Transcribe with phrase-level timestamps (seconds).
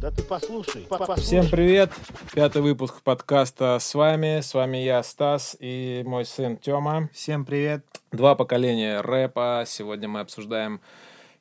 [0.00, 0.86] Да ты послушай.
[1.18, 1.90] Всем привет!
[2.32, 4.40] Пятый выпуск подкаста с вами.
[4.40, 7.10] С вами я, Стас, и мой сын Тёма.
[7.12, 7.84] Всем привет.
[8.12, 9.64] Два поколения рэпа.
[9.66, 10.80] Сегодня мы обсуждаем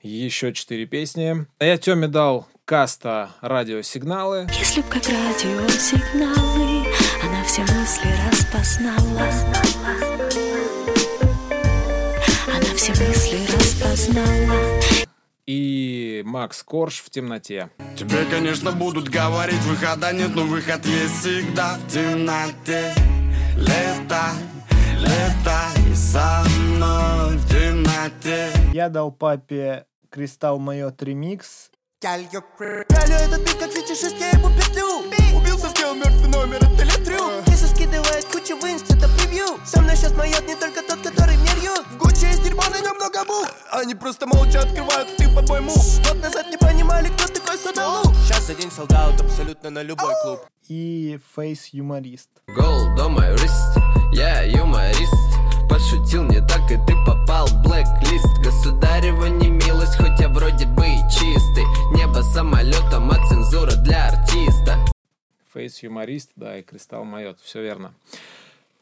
[0.02, 1.46] еще четыре песни.
[1.60, 4.48] Я Тёме дал каста радиосигналы.
[4.58, 6.86] Если б как радиосигналы
[7.24, 9.22] Она все мысли распознала
[12.48, 14.79] Она все мысли распознала
[16.20, 17.70] И Макс Корж в темноте.
[17.96, 22.94] Тебе, конечно, будут говорить, выхода нет, но выход есть всегда в темноте.
[23.56, 24.34] Летай,
[24.98, 28.52] летай со мной в темноте.
[28.74, 31.72] Я дал папе Кристалл Майот ремикс.
[32.02, 35.06] Пялю этот бит, как фетишист, я ему петлю
[35.38, 37.49] Убился, сделал мертвый номер, это летрю
[37.80, 39.46] скидывает кучу в инст, это превью.
[39.64, 42.80] Со мной сейчас майот не только тот, который мне рьют В Гуччи есть дерьмо, на
[42.82, 45.74] нем много бух Они просто молча открывают ты по-твоему.
[46.04, 50.40] Год назад не понимали, кто такой Садалу Сейчас за день солдат абсолютно на любой клуб.
[50.68, 52.30] И Фейс Юморист.
[52.50, 55.14] Gold on my wrist, я юморист.
[55.70, 58.44] Пошутил не так, и ты попал в блэк-лист.
[58.44, 61.66] Государева не милость, хоть я вроде бы и чистый.
[61.96, 64.69] Небо самолетом, а цензура для артиста
[65.54, 67.40] Фейс юморист, да, и Кристалл Майот.
[67.40, 67.94] Все верно.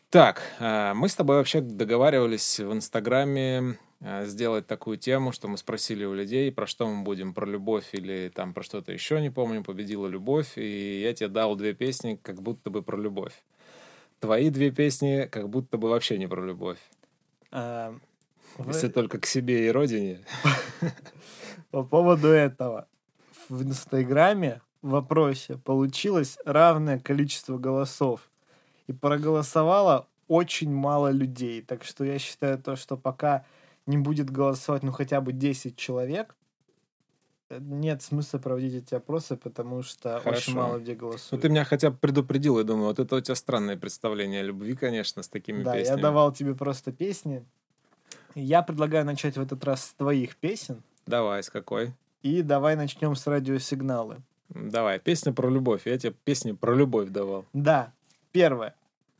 [0.09, 5.57] Так, э, мы с тобой вообще договаривались в Инстаграме э, сделать такую тему, что мы
[5.57, 9.29] спросили у людей, про что мы будем, про любовь или там про что-то еще, не
[9.29, 13.33] помню, победила любовь, и я тебе дал две песни, как будто бы про любовь.
[14.19, 16.79] Твои две песни, как будто бы вообще не про любовь.
[17.52, 17.93] А,
[18.57, 20.21] вы- Если только к себе и родине.
[21.71, 22.87] По поводу этого.
[23.49, 28.30] В Инстаграме вопросе получилось равное количество голосов.
[28.88, 31.61] И проголосовало очень мало людей.
[31.61, 33.45] Так что я считаю то, что пока
[33.85, 36.35] не будет голосовать ну хотя бы 10 человек,
[37.49, 40.52] э, нет смысла проводить эти опросы, потому что Хорошо.
[40.52, 41.41] очень мало людей Ну, голосует.
[41.41, 44.75] ты меня хотя бы предупредил, я думаю, вот это у тебя странное представление о любви,
[44.75, 45.98] конечно, с такими Да, песнями.
[45.98, 47.45] я давал тебе просто песни.
[48.36, 50.83] Я предлагаю начать в этот раз с твоих песен.
[51.05, 51.93] Давай, с какой?
[52.21, 54.17] И давай начнем с радиосигналы.
[54.49, 55.81] Давай, песня про любовь.
[55.85, 57.45] Я тебе песни про любовь давал.
[57.53, 57.93] Да,
[58.31, 58.75] первое.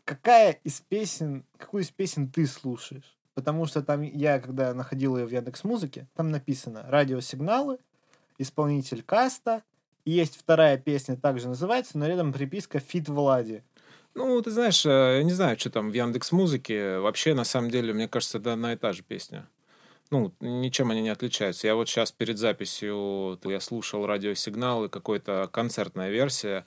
[0.06, 3.18] Какая из песен, какую из песен ты слушаешь?
[3.34, 7.78] Потому что там я, когда находил ее в Яндекс Музыке, там написано радиосигналы,
[8.38, 9.64] исполнитель Каста,
[10.06, 13.64] и есть вторая песня, также называется, но рядом приписка Фит Влади.
[14.16, 16.98] Ну, ты знаешь, э, я не знаю, что там в Яндекс Музыке.
[17.00, 19.48] Вообще, на самом деле, мне кажется, это одна и та же песня.
[20.10, 21.68] Ну, ничем они не отличаются.
[21.68, 26.66] Я вот сейчас перед записью я слушал радиосигналы, какой-то концертная версия.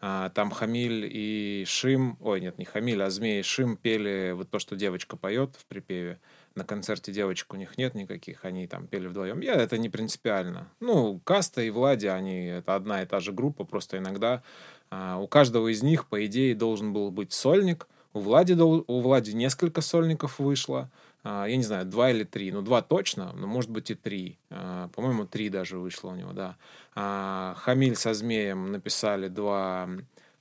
[0.00, 4.50] А, Там Хамиль и Шим, ой, нет, не Хамиль, а Змей и Шим пели вот
[4.50, 6.20] то, что девочка поет в припеве.
[6.54, 9.40] На концерте девочек у них нет никаких, они там пели вдвоем.
[9.40, 10.68] Я это не принципиально.
[10.80, 14.42] Ну, Каста и Влади, они это одна и та же группа, просто иногда
[14.90, 17.88] а, у каждого из них, по идее, должен был быть сольник.
[18.12, 20.90] У Влади, у Влади несколько сольников вышло.
[21.28, 22.52] А, Я не знаю, два или три.
[22.52, 24.38] Ну, два точно, но может быть и три.
[24.48, 26.56] А, По-моему, три даже вышло у него, да.
[26.94, 29.88] А, Хамиль со Змеем написали два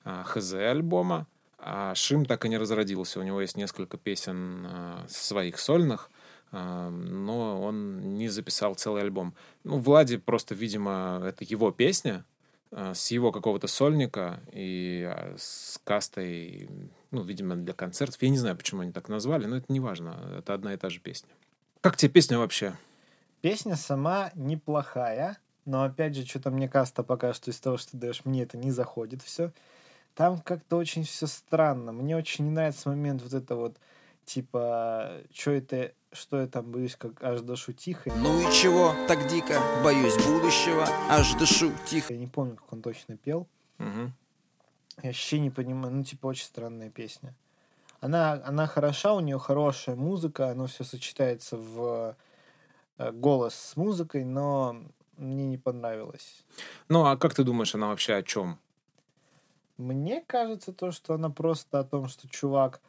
[0.04, 1.26] ХЗ альбома.
[1.58, 3.20] А Шим так и не разродился.
[3.20, 4.68] У него есть несколько песен
[5.08, 6.12] своих сольных,
[6.52, 9.34] но он не записал целый альбом.
[9.64, 12.24] Ну, Влади просто, видимо, это его песня,
[12.70, 16.70] с его какого-то сольника и с кастой,
[17.16, 18.22] ну, видимо, для концертов.
[18.22, 20.36] Я не знаю, почему они так назвали, но это не важно.
[20.38, 21.30] Это одна и та же песня.
[21.82, 22.76] Как тебе песня вообще?
[23.42, 27.98] Песня сама неплохая, но опять же, что-то мне Каста пока что из того, что ты
[27.98, 29.52] даешь, мне это не заходит все.
[30.16, 31.92] Там как-то очень все странно.
[31.92, 33.78] Мне очень не нравится момент вот это вот,
[34.26, 38.12] типа, что это, что я там боюсь, как аж дышу тихо.
[38.16, 42.14] Ну и чего так дико, боюсь будущего, аж дышу тихо.
[42.14, 43.48] Я не помню, как он точно пел.
[43.78, 44.14] Мгм.
[45.04, 45.94] Я вообще не понимаю.
[45.94, 47.34] Ну, типа, очень странная песня.
[48.00, 52.16] Она, она хороша, у нее хорошая музыка, оно все сочетается в
[52.98, 54.84] э, голос с музыкой, но
[55.18, 56.46] мне не понравилось.
[56.90, 58.60] Ну, а как ты думаешь, она вообще о чем?
[59.78, 62.82] Мне кажется то, что она просто о том, что чувак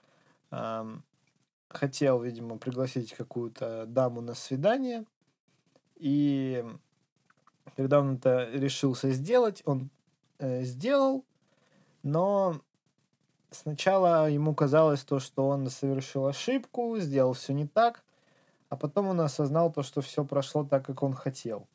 [0.50, 1.02] ам,
[1.68, 5.04] хотел, видимо, пригласить какую-то даму на свидание,
[5.96, 6.64] и
[7.76, 9.90] когда он это решился сделать, он
[10.38, 11.24] э, сделал,
[12.06, 12.60] но
[13.50, 18.04] сначала ему казалось то, что он совершил ошибку, сделал все не так,
[18.68, 21.66] а потом он осознал то, что все прошло так, как он хотел.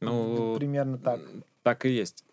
[0.00, 1.20] Ну, Примерно так.
[1.62, 2.24] Так и есть.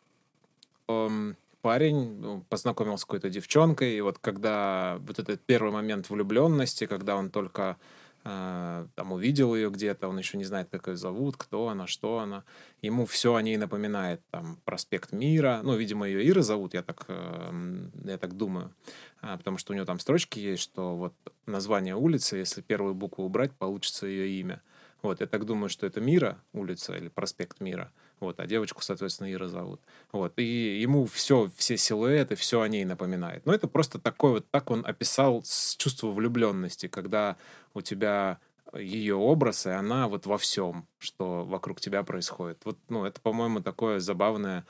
[0.88, 6.86] Эм, Парень ну, познакомился с какой-то девчонкой, и вот когда вот этот первый момент влюбленности,
[6.86, 7.78] когда он только
[8.26, 12.44] там увидел ее где-то, он еще не знает, как ее зовут, кто она, что она.
[12.82, 15.62] Ему все о ней напоминает, там, проспект Мира.
[15.64, 18.74] Ну, видимо, ее Ира зовут, я так, э, я так думаю.
[19.22, 21.14] А, потому что у нее там строчки есть, что вот
[21.46, 24.64] название улицы, если первую букву убрать, получится ее имя.
[25.04, 27.92] Вот, я так думаю, что это Мира улица или проспект Мира.
[28.20, 29.82] Вот, а девочку, соответственно, Ира зовут.
[30.12, 33.46] Вот, и ему все, все силуэты, все о ней напоминает.
[33.46, 35.44] Но это просто такой вот, так он описал
[35.78, 37.38] чувство влюбленности, когда
[37.74, 38.40] у тебя
[38.74, 42.60] ее образ, и она вот во всем, что вокруг тебя происходит.
[42.66, 44.66] Вот, ну, это, по-моему, такое забавное,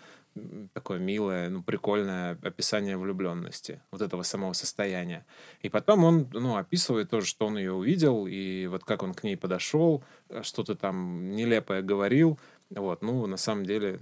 [0.74, 5.25] такое милое, ну, прикольное описание влюбленности, вот этого самого состояния.
[5.62, 9.24] И потом он, ну, описывает тоже, что он ее увидел, и вот как он к
[9.24, 10.03] ней подошел,
[10.41, 12.39] что-то там нелепое говорил,
[12.81, 14.00] вот, ну, на самом деле,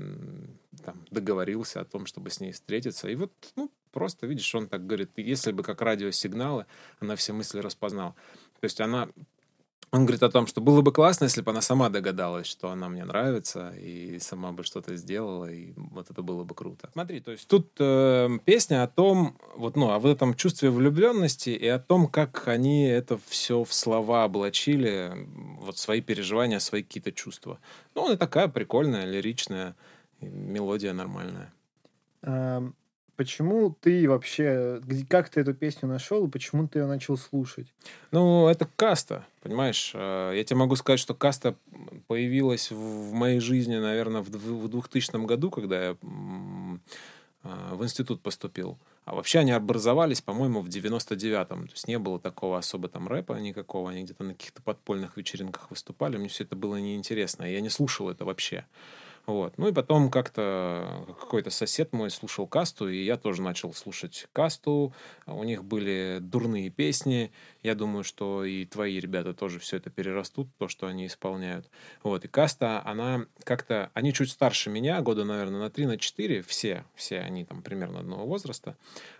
[0.83, 3.07] там, договорился о том, чтобы с ней встретиться.
[3.07, 6.65] И вот, ну, просто, видишь, он так говорит, если бы как радиосигналы,
[6.99, 8.15] она все мысли распознала.
[8.59, 9.09] То есть она
[9.93, 12.89] он говорит о том, что было бы классно, если бы она сама догадалась, что она
[12.89, 16.89] мне нравится, и сама бы что-то сделала, и вот это было бы круто.
[16.93, 21.51] Смотри, то есть тут э, песня о том, вот, ну, о вот этом чувстве влюбленности
[21.51, 25.27] и о том, как они это все в слова облачили,
[25.59, 27.59] вот свои переживания, свои какие-то чувства.
[27.93, 29.75] Ну, она такая прикольная, лиричная,
[30.21, 31.53] мелодия нормальная.
[33.23, 37.67] Почему ты вообще, как ты эту песню нашел и почему ты ее начал слушать?
[38.11, 39.93] Ну, это каста, понимаешь?
[39.95, 41.55] Э, я тебе могу сказать, что каста
[42.07, 45.95] появилась в моей жизни, наверное, в 2000 году, когда я э,
[47.71, 48.77] в институт поступил.
[49.05, 51.67] А вообще они образовались, по-моему, в 99-м.
[51.67, 53.91] То есть не было такого особо там рэпа никакого.
[53.91, 56.17] Они где-то на каких-то подпольных вечеринках выступали.
[56.17, 57.45] Мне все это было неинтересно.
[57.45, 58.65] Я не слушал это вообще.
[59.25, 59.57] Вот.
[59.57, 64.93] Ну и потом как-то какой-то сосед мой слушал касту, и я тоже начал слушать касту.
[65.25, 67.31] У них были дурные песни.
[67.61, 71.69] Я думаю, что и твои ребята тоже все это перерастут, то, что они исполняют.
[72.03, 72.25] Вот.
[72.25, 73.91] И каста, она как-то...
[73.93, 76.41] Они чуть старше меня, года, наверное, на 3, на 4.
[76.41, 78.75] Все, все они там примерно одного возраста.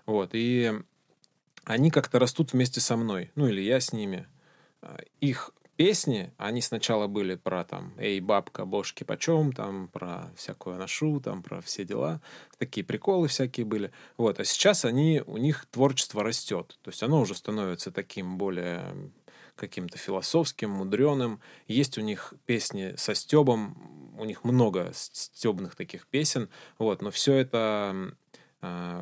[0.06, 0.32] Вот.
[0.34, 0.74] И
[1.64, 3.32] они как-то растут вместе со мной.
[3.36, 4.28] Ну или я с ними.
[5.22, 5.52] Их
[5.84, 11.44] песни, они сначала были про там «Эй, бабка, бошки почем», там про всякую ношу, там
[11.44, 12.22] про все дела,
[12.58, 13.92] такие приколы всякие были.
[14.16, 19.12] Вот, а сейчас они, у них творчество растет, то есть оно уже становится таким более
[19.58, 21.42] каким-то философским, мудреным.
[21.68, 26.48] Есть у них песни со стебом, у них много стебных таких песен,
[26.80, 28.16] вот, но все это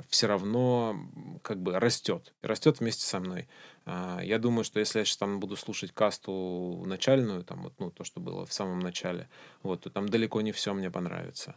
[0.09, 0.95] все равно
[1.43, 3.47] как бы растет, растет вместе со мной.
[3.85, 7.91] А, я думаю, что если я сейчас там буду слушать касту начальную, там вот, ну,
[7.91, 9.29] то, что было в самом начале,
[9.61, 11.55] вот, то там далеко не все мне понравится.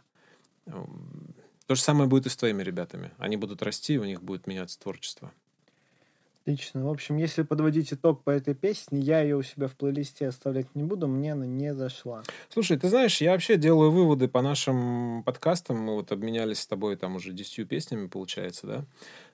[0.65, 3.11] То же самое будет и с твоими ребятами.
[3.17, 5.31] Они будут расти, у них будет меняться творчество.
[6.45, 6.85] Отлично.
[6.85, 10.67] В общем, если подводить итог по этой песне, я ее у себя в плейлисте оставлять
[10.75, 12.21] не буду, мне она не зашла.
[12.49, 15.77] Слушай, ты знаешь, я вообще делаю выводы по нашим подкастам.
[15.77, 18.85] Мы вот обменялись с тобой там уже десятью песнями, получается, да?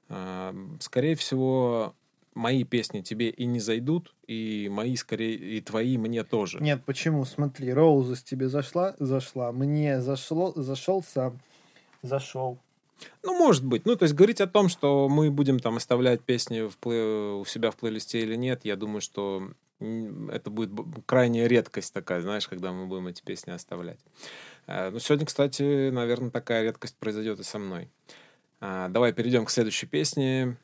[0.08, 1.96] А, скорее всего,
[2.34, 6.60] мои песни тебе и не зайдут, и мои скорее, и твои мне тоже.
[6.62, 7.26] Нет, почему?
[7.26, 11.42] Смотри, Роузес тебе зашла, зашла, мне зашло, зашел сам,
[12.04, 12.58] зашел.
[13.24, 13.86] Ну, может быть.
[13.86, 17.34] Ну, то есть говорить о том, что мы будем там оставлять песни в плей...
[17.40, 19.50] у себя в плейлисте или нет, я думаю, что
[19.80, 20.72] это будет
[21.06, 24.00] крайняя редкость такая, знаешь, когда мы будем эти песни оставлять.
[24.68, 27.90] Э, ну, сегодня, кстати, наверное, такая редкость произойдет и со мной.
[28.60, 30.58] А, давай перейдем к следующей песне.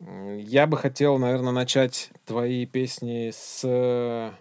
[0.00, 4.32] Я бы хотел, наверное, начать твои песни с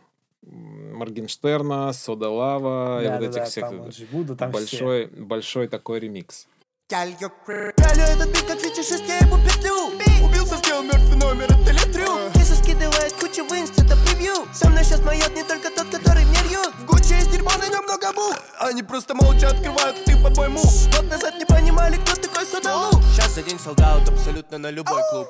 [0.51, 3.69] Моргенштерна, Сода Лава да, и вот да, этих да, всех.
[3.69, 5.15] Там живу, там большой, все.
[5.23, 6.47] большой такой ремикс.
[6.87, 9.91] Пялю этот бит, как сейчас я ему петлю
[10.25, 14.85] Убился, сделал мертвый номер, это литрю Киса скидывает кучу в инст, это превью Со мной
[14.85, 18.13] сейчас моет не только тот, который мне рьет В Гуччи есть дерьмо, на нем много
[18.13, 20.63] бух Они просто молча открывают ты под мой мув
[20.93, 25.27] Год назад не понимали, кто такой Содалу Сейчас день солдат абсолютно на любой клуб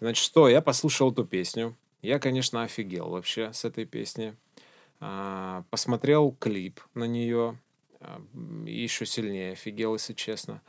[0.00, 1.76] Значит, что, я послушал эту песню.
[2.02, 4.34] Я, конечно, офигел вообще с этой песни.
[5.00, 7.58] А, посмотрел клип на нее.
[8.00, 8.20] А,
[8.66, 10.62] еще сильнее офигел, если честно.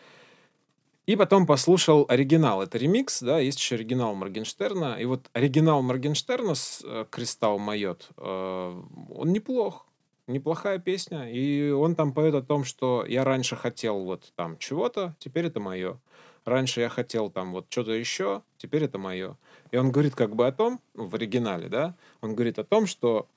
[1.05, 2.61] И потом послушал оригинал.
[2.61, 4.97] Это ремикс, да, есть еще оригинал Моргенштерна.
[4.99, 9.87] И вот оригинал Моргенштерна с э, «Кристалл Майот», э, он неплох.
[10.27, 11.29] Неплохая песня.
[11.29, 15.59] И он там поет о том, что я раньше хотел вот там чего-то, теперь это
[15.59, 15.99] мое
[16.45, 19.37] раньше я хотел там вот что-то еще, теперь это мое.
[19.71, 22.85] И он говорит как бы о том, ну, в оригинале, да, он говорит о том,
[22.85, 23.27] что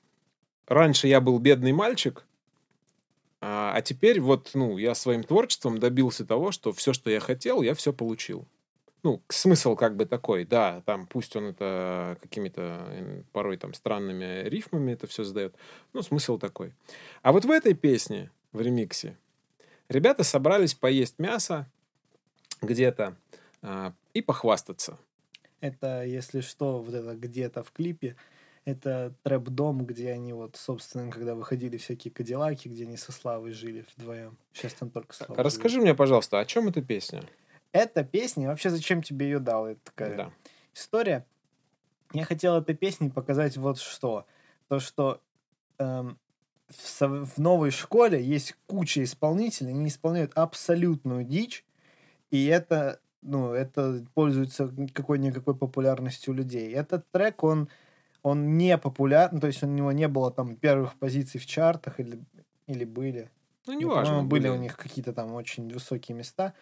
[0.67, 2.25] раньше я был бедный мальчик,
[3.41, 7.61] а, а теперь вот, ну, я своим творчеством добился того, что все, что я хотел,
[7.61, 8.47] я все получил.
[9.03, 12.87] ну, смысл как бы такой, да, там пусть он это какими-то
[13.33, 15.53] порой там странными рифмами это все задает,
[15.93, 16.73] ну, смысл такой.
[17.21, 19.15] А вот в этой песне, в ремиксе,
[19.89, 21.67] ребята собрались поесть мясо
[22.63, 23.15] где-то
[23.61, 24.97] а, и похвастаться.
[25.61, 28.15] Это, если что, вот это где-то в клипе,
[28.65, 33.85] это трэп-дом, где они вот, собственно, когда выходили всякие кадиллаки, где они со Славой жили
[33.95, 34.37] вдвоем.
[34.53, 37.23] Сейчас там только Слава Расскажи мне, пожалуйста, о чем эта песня?
[37.71, 39.67] Эта песня, вообще зачем тебе ее дал?
[39.67, 40.31] Это такая Да.
[40.73, 41.25] история.
[42.13, 44.25] Я хотел этой песней показать вот что.
[44.69, 45.21] То, что
[45.77, 46.17] эм,
[46.69, 51.65] в, со- в новой школе есть куча исполнителей, они исполняют абсолютную дичь,
[52.31, 56.71] и это, ну, это пользуется какой-никакой популярностью у людей.
[56.71, 57.69] Этот трек, он,
[58.23, 62.19] он не популярный, то есть у него не было там первых позиций в чартах или,
[62.67, 63.29] или были.
[63.65, 64.05] Ну, Ну, неважно.
[64.05, 66.53] по-моему, были у них какие-то там очень высокие места.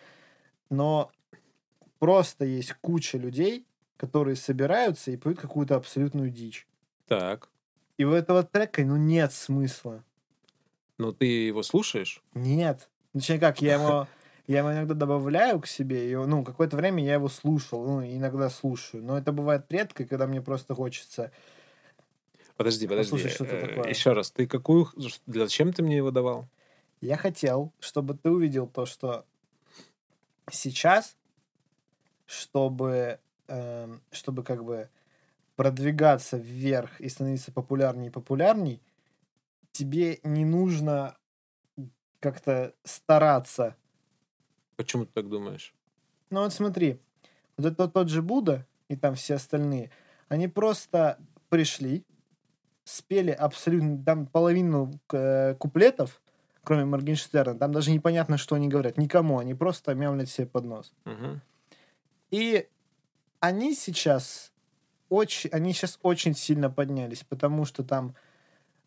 [0.70, 1.12] Но
[2.00, 3.66] просто есть куча людей,
[3.98, 6.68] которые собираются и поют какую-то абсолютную дичь.
[7.08, 7.50] Так.
[7.98, 10.04] И у этого трека, ну, нет смысла.
[10.98, 12.22] Ну, ты его слушаешь?
[12.34, 12.90] Нет.
[13.14, 14.08] Точнее, как, я его,
[14.48, 18.50] я его иногда добавляю к себе, и, ну, какое-то время я его слушал, ну, иногда
[18.50, 19.04] слушаю.
[19.04, 21.32] Но это бывает редко, когда мне просто хочется...
[22.58, 23.12] Подожди, подожди.
[23.12, 23.90] Послушай, что это Э, такое.
[23.90, 24.88] Еще раз, ты какую...
[25.28, 26.48] Зачем ты мне его давал?
[27.02, 29.26] Я хотел, чтобы ты увидел то, что
[30.52, 31.16] сейчас,
[32.26, 34.90] чтобы, эм, чтобы как бы
[35.56, 38.82] продвигаться вверх и становиться популярней и популярней,
[39.72, 41.18] тебе не нужно
[42.20, 43.76] как-то стараться.
[44.76, 45.74] Почему ты так думаешь?
[46.30, 47.00] Ну вот смотри,
[47.58, 49.92] вот это тот же Будда и там все остальные,
[50.28, 52.04] они просто пришли,
[52.84, 56.22] спели абсолютно, там половину э, куплетов,
[56.64, 60.94] кроме Моргенштерна, там даже непонятно, что они говорят, никому, они просто мямлят себе под нос.
[61.06, 61.42] Мгм.
[62.32, 62.68] И
[63.40, 64.52] они сейчас
[65.10, 68.16] очень, они сейчас очень сильно поднялись, потому что там,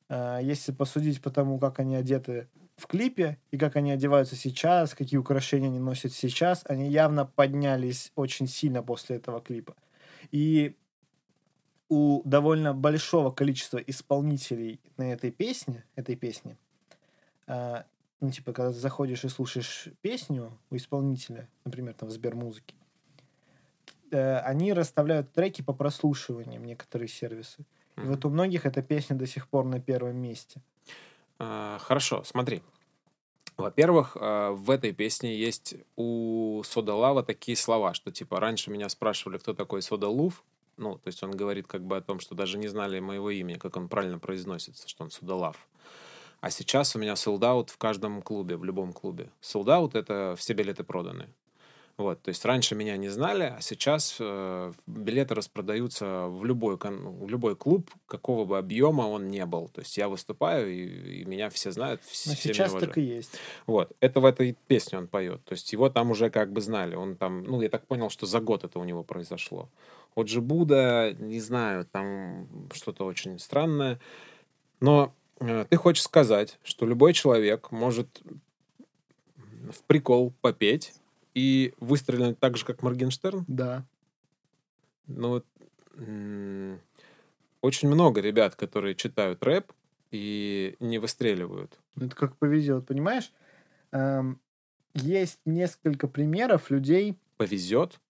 [0.08, 4.95] э, если посудить по тому, как они одеты в клипе и как они одеваются сейчас,
[4.95, 9.75] какие украшения они носят сейчас, они явно поднялись очень сильно после этого клипа.
[10.30, 10.76] И
[11.88, 16.56] у довольно большого количества исполнителей на этой песне, этой песне,
[17.47, 17.83] э,
[18.21, 22.75] ну, типа, когда ты заходишь и слушаешь песню у исполнителя, например, там в Сбермузыке,
[24.11, 27.64] э, они расставляют треки по прослушиваниям, некоторые сервисы.
[27.97, 30.61] И вот у многих эта песня до сих пор на первом месте.
[31.38, 32.62] А, Хорошо, смотри.
[33.56, 38.88] Во-первых, а, в этой песне есть у Сода Лава такие слова, что типа раньше меня
[38.88, 40.44] спрашивали, кто такой Сода Лув.
[40.76, 43.56] Ну, то есть он говорит как бы о том, что даже не знали моего имени,
[43.56, 45.56] как он правильно произносится, что он Судалав.
[46.40, 49.30] А сейчас у меня солдат в каждом клубе, в любом клубе.
[49.40, 51.28] Солдат— это все билеты проданы.
[51.98, 57.28] Вот, то есть раньше меня не знали, а сейчас э, билеты распродаются в любой, в
[57.30, 59.68] любой клуб, какого бы объема он не был.
[59.68, 62.94] То есть я выступаю, и, и меня все знают, вс- Но все меня сейчас уважают.
[62.94, 63.38] так и есть.
[63.66, 65.42] Вот, это в этой песне он поет.
[65.44, 66.96] То есть его там уже как бы знали.
[66.96, 69.70] Он там, ну, я так понял, что за год это у него произошло.
[70.14, 73.98] Вот же Буда, не знаю, там что-то очень странное.
[74.80, 78.20] Но э, ты хочешь сказать, что любой человек может
[79.70, 80.92] в прикол попеть
[81.36, 83.44] и выстрелить так же, как Моргенштерн?
[83.46, 83.84] Да.
[85.06, 85.42] Ну,
[87.60, 89.72] очень много ребят, которые читают рэп
[90.10, 91.78] и не выстреливают.
[91.94, 93.32] Ну, Это как повезет, понимаешь?
[93.92, 94.40] Эм,
[94.94, 98.00] есть несколько примеров людей, Повезет?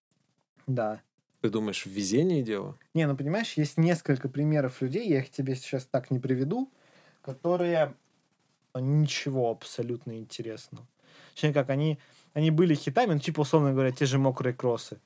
[0.67, 1.03] да.
[1.41, 2.79] Ты думаешь, в везении дело?
[2.95, 6.73] Не, ну понимаешь, есть несколько примеров людей, я их тебе сейчас так не приведу,
[7.23, 7.95] которые
[8.75, 10.87] ну, ничего абсолютно интересного.
[11.35, 11.99] Точнее, как они,
[12.37, 15.01] они были хитами, ну, типа, условно говоря, те же мокрые кроссы.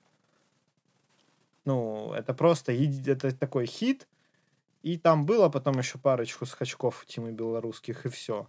[1.64, 4.08] Ну, это просто это такой хит,
[4.82, 8.48] и там было потом еще парочку скачков Тимы белорусских, и все.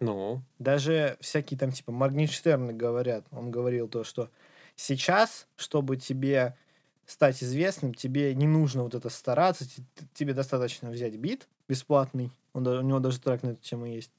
[0.00, 4.28] Ну, Даже всякие там, типа, Моргенштерны говорят, он говорил то, что
[4.76, 6.58] сейчас, чтобы тебе
[7.06, 9.64] стать известным, тебе не нужно вот это стараться,
[10.12, 14.12] тебе достаточно взять бит бесплатный, он, у него даже трек на эту тему есть,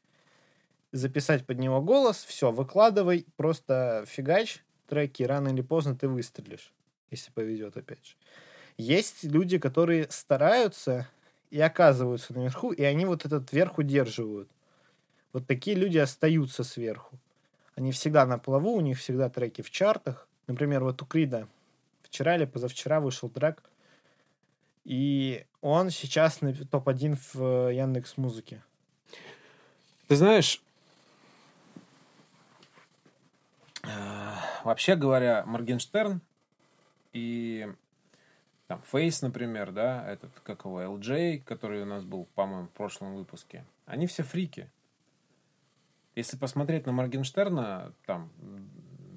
[0.91, 6.73] записать под него голос, все, выкладывай, просто фигач треки, рано или поздно ты выстрелишь,
[7.11, 8.15] если повезет, опять же.
[8.77, 11.07] Есть люди, которые стараются
[11.51, 14.49] и оказываются наверху, и они вот этот верх удерживают.
[15.33, 17.19] Вот такие люди остаются сверху.
[17.75, 20.27] Они всегда на плаву, у них всегда треки в чартах.
[20.47, 21.47] Например, вот у Крида
[22.01, 23.61] вчера или позавчера вышел трек,
[24.83, 28.63] и он сейчас на топ-1 в Яндекс Музыке.
[30.07, 30.63] ты знаешь,
[34.69, 36.21] вообще говоря, Моргенштерн
[37.11, 37.67] и
[38.67, 43.15] там Фейс, например, да, этот, как его, LJ, который у нас был, по-моему, в прошлом
[43.15, 44.69] выпуске, они все фрики.
[46.13, 48.31] Если посмотреть на Моргенштерна, там,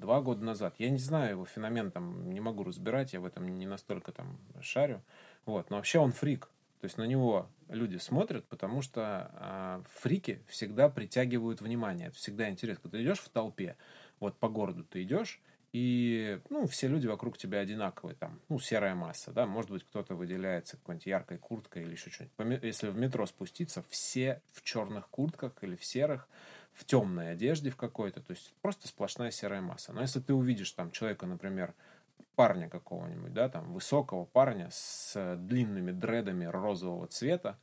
[0.01, 3.47] два года назад, я не знаю его феномен, там, не могу разбирать, я в этом
[3.59, 5.03] не настолько там шарю,
[5.45, 6.49] вот, но вообще он фрик.
[6.81, 12.07] То есть на него люди смотрят, потому что э, фрики всегда притягивают внимание.
[12.07, 12.81] Это всегда интересно.
[12.81, 13.77] Когда ты идешь в толпе,
[14.23, 15.41] вот по городу ты идешь,
[15.73, 20.15] и, ну, все люди вокруг тебя одинаковые, там, ну, серая масса, да, может быть, кто-то
[20.15, 22.63] выделяется какой-нибудь яркой курткой или еще что-нибудь.
[22.63, 26.27] Если в метро спуститься, все в черных куртках или в серых,
[26.73, 29.93] в темной одежде в какой-то, то есть просто сплошная серая масса.
[29.93, 31.73] Но если ты увидишь там человека, например,
[32.35, 37.57] парня какого-нибудь, да, там, высокого парня с длинными дредами розового цвета,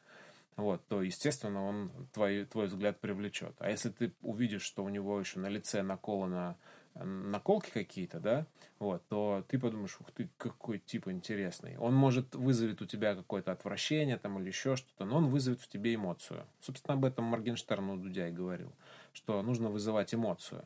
[0.60, 3.54] вот, то, естественно, он твой, твой взгляд привлечет.
[3.58, 6.56] А если ты увидишь, что у него еще на лице наколано
[6.94, 8.46] наколки какие-то, да,
[8.78, 11.76] вот, то ты подумаешь, ух ты, какой тип интересный.
[11.78, 15.68] Он может вызовет у тебя какое-то отвращение там или еще что-то, но он вызовет в
[15.68, 16.44] тебе эмоцию.
[16.60, 18.72] Собственно, об этом Моргенштерн у Дудя и говорил,
[19.12, 20.64] что нужно вызывать эмоцию.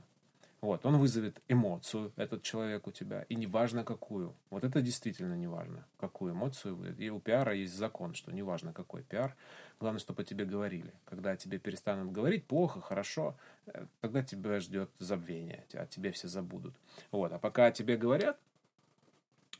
[0.64, 4.34] Вот, он вызовет эмоцию, этот человек у тебя, и неважно какую.
[4.48, 6.94] Вот это действительно неважно, какую эмоцию вы.
[6.96, 9.36] И у пиара есть закон, что неважно какой пиар,
[9.78, 10.94] главное, чтобы о тебе говорили.
[11.04, 16.28] Когда о тебе перестанут говорить плохо, хорошо, э, тогда тебя ждет забвение, о тебе все
[16.28, 16.74] забудут.
[17.10, 18.40] Вот, а пока о тебе говорят,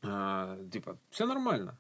[0.02, 1.76] а, типа, все нормально,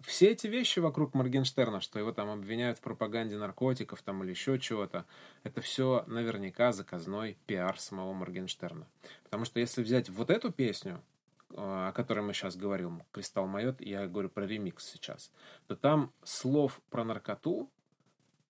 [0.00, 4.58] все эти вещи вокруг Моргенштерна, что его там обвиняют в пропаганде наркотиков там или еще
[4.58, 5.04] чего-то,
[5.42, 8.86] это все наверняка заказной пиар самого Моргенштерна.
[9.24, 11.02] Потому что если взять вот эту песню,
[11.50, 15.30] о которой мы сейчас говорим, «Кристалл Майот», я говорю про ремикс сейчас,
[15.66, 17.70] то там слов про наркоту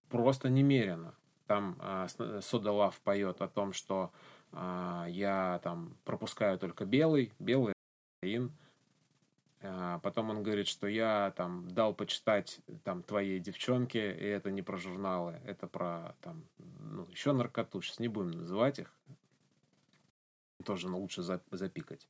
[0.09, 1.15] просто немерено.
[1.47, 2.09] Там а,
[2.41, 4.13] Сода Лав поет о том, что
[4.53, 7.75] а, я там пропускаю только белый, белый
[8.23, 8.49] а,
[10.03, 14.77] потом он говорит, что я там дал почитать там твоей девчонке, и это не про
[14.77, 16.45] журналы, это про там,
[16.81, 18.93] ну, еще наркоту, сейчас не будем называть их.
[20.65, 22.07] Тоже ну, лучше запикать.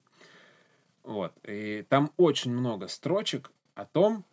[1.03, 1.33] Вот.
[1.45, 4.25] И там очень много строчек о том,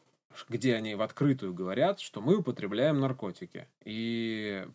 [0.49, 3.67] где они в открытую говорят, что мы употребляем наркотики.
[3.85, 4.67] И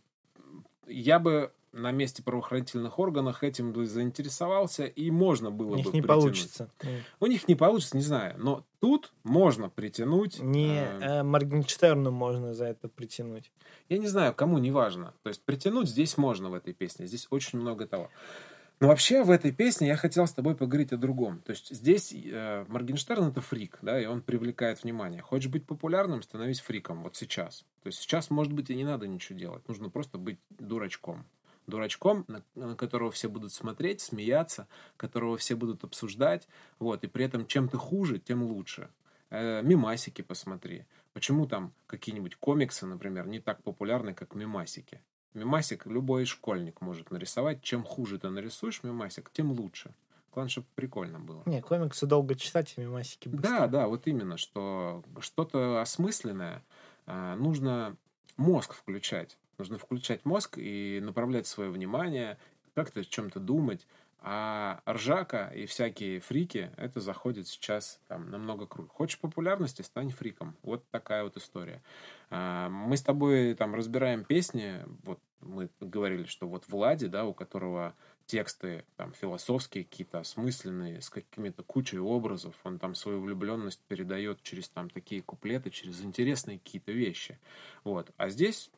[0.86, 5.92] я бы на месте правоохранительных органов этим бы заинтересовался, и можно было У них бы
[5.92, 6.22] не притянуть.
[6.22, 6.70] получится.
[7.20, 8.34] У них не получится, не знаю.
[8.38, 10.40] Но тут можно притянуть...
[10.40, 13.50] Не э, э, Моргенштерну можно за это притянуть.
[13.88, 15.14] я не знаю, кому не важно.
[15.22, 17.06] То есть притянуть здесь можно в этой песне.
[17.06, 18.10] Здесь очень много того.
[18.80, 21.40] Но вообще в этой песне я хотел с тобой поговорить о другом.
[21.40, 25.20] То есть здесь э, Моргенштерн это фрик, да, и он привлекает внимание.
[25.20, 27.64] Хочешь быть популярным, становись фриком вот сейчас.
[27.82, 29.66] То есть сейчас, может быть, и не надо ничего делать.
[29.66, 31.26] Нужно просто быть дурачком
[31.68, 37.24] дурачком, на, на которого все будут смотреть, смеяться, которого все будут обсуждать, вот, и при
[37.24, 38.88] этом чем ты хуже, тем лучше.
[39.30, 40.86] Э, мимасики посмотри.
[41.12, 45.00] Почему там какие-нибудь комиксы, например, не так популярны, как мимасики?
[45.34, 47.62] Мимасик любой школьник может нарисовать.
[47.62, 49.94] Чем хуже ты нарисуешь мимасик, тем лучше.
[50.32, 51.42] Главное, чтобы прикольно было.
[51.46, 53.48] Не, комиксы долго читать, и мемасики быстро.
[53.50, 56.62] Да, да, вот именно, что что-то осмысленное
[57.06, 57.96] а, нужно
[58.36, 59.36] мозг включать.
[59.58, 62.38] Нужно включать мозг и направлять свое внимание,
[62.74, 63.86] как-то о чем-то думать.
[64.20, 68.90] А ржака и всякие фрики, это заходит сейчас там намного круче.
[68.92, 70.56] Хочешь популярности, стань фриком.
[70.62, 71.82] Вот такая вот история.
[72.30, 77.32] А, мы с тобой там разбираем песни, вот мы говорили, что вот Влади, да, у
[77.32, 77.94] которого
[78.26, 84.68] тексты там философские какие-то, осмысленные, с какими-то кучей образов, он там свою влюбленность передает через
[84.68, 87.38] там такие куплеты, через интересные какие-то вещи.
[87.84, 88.10] Вот.
[88.16, 88.70] А здесь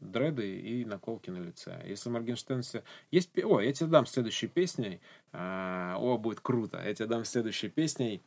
[0.00, 1.82] дреды и наколки на лице.
[1.86, 2.62] Если Моргенштерн...
[2.62, 3.30] все- Есть...
[3.42, 5.00] О, я тебе дам следующей песней.
[5.32, 6.82] А, О, будет круто.
[6.84, 8.22] Я тебе дам следующей песней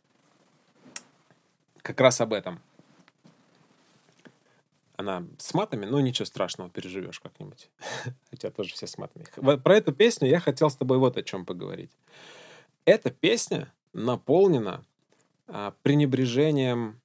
[1.82, 2.62] как раз об этом.
[4.95, 7.71] Она с матами, но ничего страшного, переживешь как-нибудь.
[8.38, 9.26] Тебя тоже все с матами.
[9.58, 11.91] Про эту песню я хотел с тобой вот о чем поговорить.
[12.86, 14.86] Эта песня наполнена
[15.47, 17.02] а, пренебрежением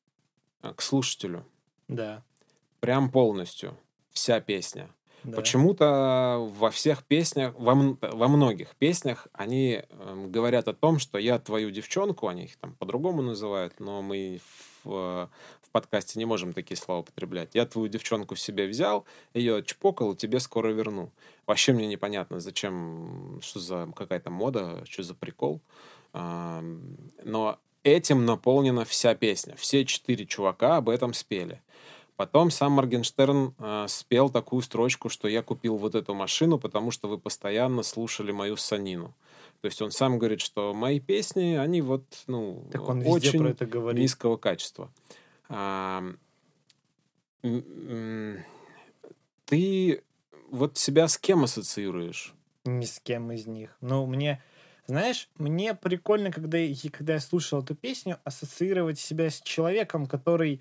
[0.60, 1.46] а, к слушателю.
[1.88, 2.22] Да.
[2.80, 3.78] Прям полностью.
[4.16, 4.88] Вся песня.
[5.24, 5.36] да.
[5.36, 11.38] Почему-то во всех песнях, во, во многих песнях они эм, говорят о том, что я
[11.38, 14.40] твою девчонку, они их там по-другому называют, но мы
[14.84, 15.26] в, э,
[15.60, 17.50] в подкасте не можем такие слова употреблять.
[17.54, 21.12] Я твою девчонку себе взял, ее чпокал, и тебе скоро верну.
[21.46, 25.60] Вообще мне непонятно, зачем, что за какая-то мода, что за прикол.
[26.14, 29.54] Ам, Но этим наполнена вся песня.
[29.56, 31.60] Все четыре чувака об этом спели.
[32.16, 37.08] Потом сам Моргенштерн э, спел такую строчку, что я купил вот эту машину, потому что
[37.08, 39.14] вы постоянно слушали мою санину.
[39.60, 43.50] То есть он сам говорит, что мои песни, они вот, ну, Так он очень про
[43.50, 44.00] это говорит.
[44.00, 44.90] низкого качества.
[45.48, 46.02] А,
[49.44, 50.02] ты
[50.50, 52.34] вот себя с кем ассоциируешь?
[52.64, 53.76] Ни с кем из них.
[53.80, 54.42] Ну, мне,
[54.86, 60.60] знаешь, мне прикольно, когда, я- когда я слушал эту песню, ассоциировать себя с человеком, который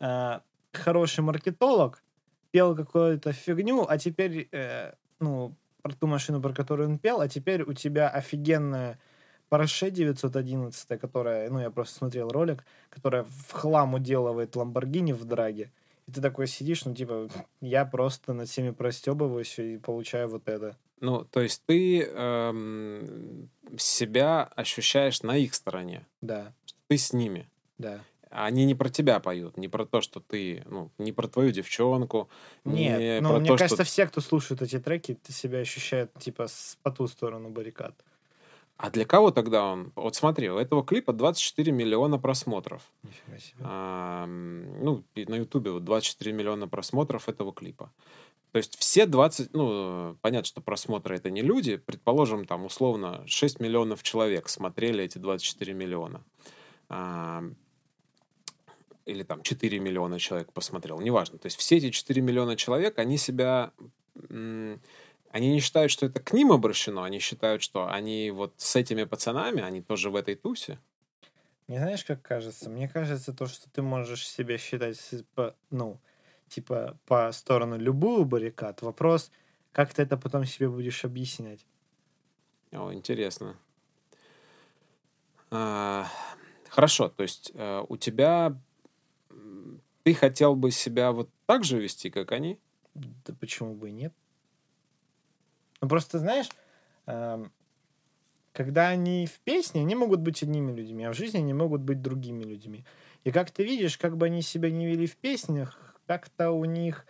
[0.00, 0.40] э,
[0.72, 2.02] хороший маркетолог,
[2.50, 7.28] пел какую-то фигню, а теперь, э, ну, про ту машину, про которую он пел, а
[7.28, 8.98] теперь у тебя офигенная
[9.50, 15.70] Porsche 911, которая, ну, я просто смотрел ролик, которая в хлам уделывает Ламборгини в драге.
[16.06, 17.28] И ты такой сидишь, ну, типа,
[17.60, 20.76] я просто над всеми простебываюсь и получаю вот это.
[21.00, 26.52] Ну, то есть ты эм, себя ощущаешь на их стороне, Да,
[26.88, 27.48] ты с ними.
[27.78, 28.00] да.
[28.32, 32.28] Они не про тебя поют, не про то, что ты, ну, не про твою девчонку,
[32.64, 33.92] Нет, не ну, про мне то, кажется, что...
[33.92, 37.94] все, кто слушает эти треки, себя ощущают, типа, с, по ту сторону баррикад.
[38.76, 39.92] А для кого тогда он?
[39.94, 42.82] Вот смотри, у этого клипа 24 миллиона просмотров.
[43.02, 43.56] Нифига себе.
[43.60, 47.92] А, ну, на Ютубе вот 24 миллиона просмотров этого клипа.
[48.50, 53.60] То есть все 20, ну, понятно, что просмотры это не люди, предположим, там, условно, 6
[53.60, 56.24] миллионов человек смотрели эти 24 миллиона.
[56.88, 57.44] А,
[59.06, 61.38] или там 4 миллиона человек посмотрел, неважно.
[61.38, 63.72] То есть все эти 4 миллиона человек, они себя...
[64.28, 69.04] Они не считают, что это к ним обращено, они считают, что они вот с этими
[69.04, 70.78] пацанами, они тоже в этой тусе.
[71.68, 72.68] Мне знаешь, как кажется?
[72.68, 74.98] Мне кажется, то, что ты можешь себя считать,
[75.70, 75.98] ну,
[76.48, 78.82] типа, по сторону любую баррикад.
[78.82, 79.30] Вопрос,
[79.72, 81.64] как ты это потом себе будешь объяснять.
[82.72, 83.56] О, интересно.
[85.50, 86.06] А,
[86.68, 88.58] хорошо, то есть э, у тебя
[90.02, 92.58] ты хотел бы себя вот так же вести, как они?
[92.94, 94.12] Да почему бы и нет?
[95.80, 96.48] Ну, просто, знаешь,
[97.06, 97.52] эм,
[98.52, 102.02] когда они в песне, они могут быть одними людьми, а в жизни они могут быть
[102.02, 102.84] другими людьми.
[103.24, 107.06] И как ты видишь, как бы они себя не вели в песнях, как-то у них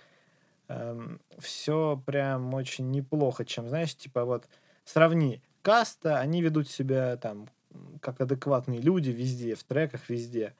[1.38, 4.46] все прям очень неплохо, чем, знаешь, типа вот
[4.84, 7.48] сравни каста, они ведут себя там
[8.00, 10.54] как адекватные люди везде, в треках везде.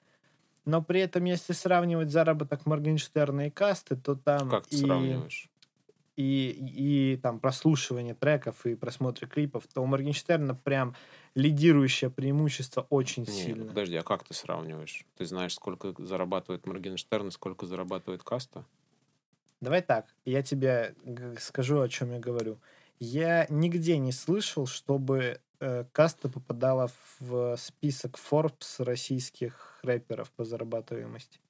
[0.65, 5.51] Но при этом, если сравнивать заработок Моргенштерна и касты, то там Как ты и, сравниваешь?
[6.17, 10.95] и, и, там прослушивание треков и просмотры клипов, то у Моргенштерна прям
[11.35, 13.67] лидирующее преимущество очень Не, сильно.
[13.67, 15.07] подожди, а как ты сравниваешь?
[15.17, 18.65] Ты знаешь, сколько зарабатывает Моргенштерн и сколько зарабатывает Каста?
[19.61, 20.95] Давай так, я тебе
[21.39, 22.61] скажу, о чем я говорю.
[22.99, 25.41] Я нигде не слышал, чтобы
[25.93, 31.41] каста попадала в список Forbes российских рэперов по зарабатываемости.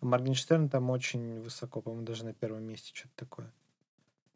[0.00, 3.52] А Моргенштерн там очень высоко, по-моему, даже на первом месте, что-то такое.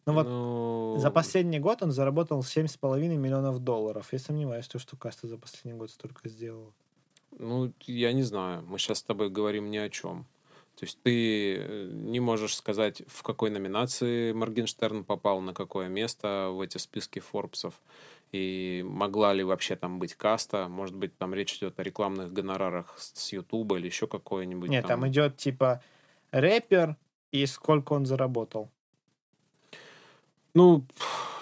[0.06, 4.10] Ну вот, Ну, за последний год он заработал 7,5 миллионов долларов.
[4.12, 6.72] Я сомневаюсь, что, что каста за последний год столько сделала.
[7.38, 8.64] Ну, я не знаю.
[8.66, 10.26] Мы сейчас с тобой говорим ни о чем.
[10.76, 16.50] То есть ты э, не можешь сказать, в какой номинации Моргенштерн попал, на какое место
[16.52, 17.74] в эти списки Форбсов.
[18.32, 20.68] И могла ли вообще там быть каста?
[20.68, 25.08] Может быть, там речь идет о рекламных гонорарах с Ютуба или еще какое-нибудь Нет, там
[25.08, 25.82] идет типа
[26.30, 26.96] рэпер
[27.32, 28.70] и сколько он заработал.
[30.54, 30.84] Ну,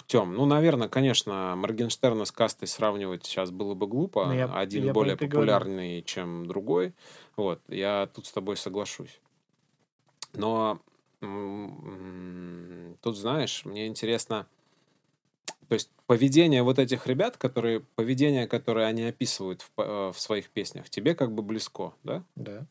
[0.06, 4.26] Тем, ну, наверное, конечно, Моргенштерна с кастой сравнивать сейчас было бы глупо.
[4.26, 5.30] Ну, я- Один я более и говорю.
[5.30, 6.94] популярный, чем другой.
[7.36, 9.20] Вот, я тут с тобой соглашусь.
[10.32, 10.80] Но
[13.00, 14.46] тут, знаешь, мне интересно,
[15.68, 20.50] то есть поведение вот этих ребят, которые, поведение, которое они описывают в, э, в своих
[20.50, 22.22] песнях, тебе как бы близко, да?
[22.34, 22.66] Да.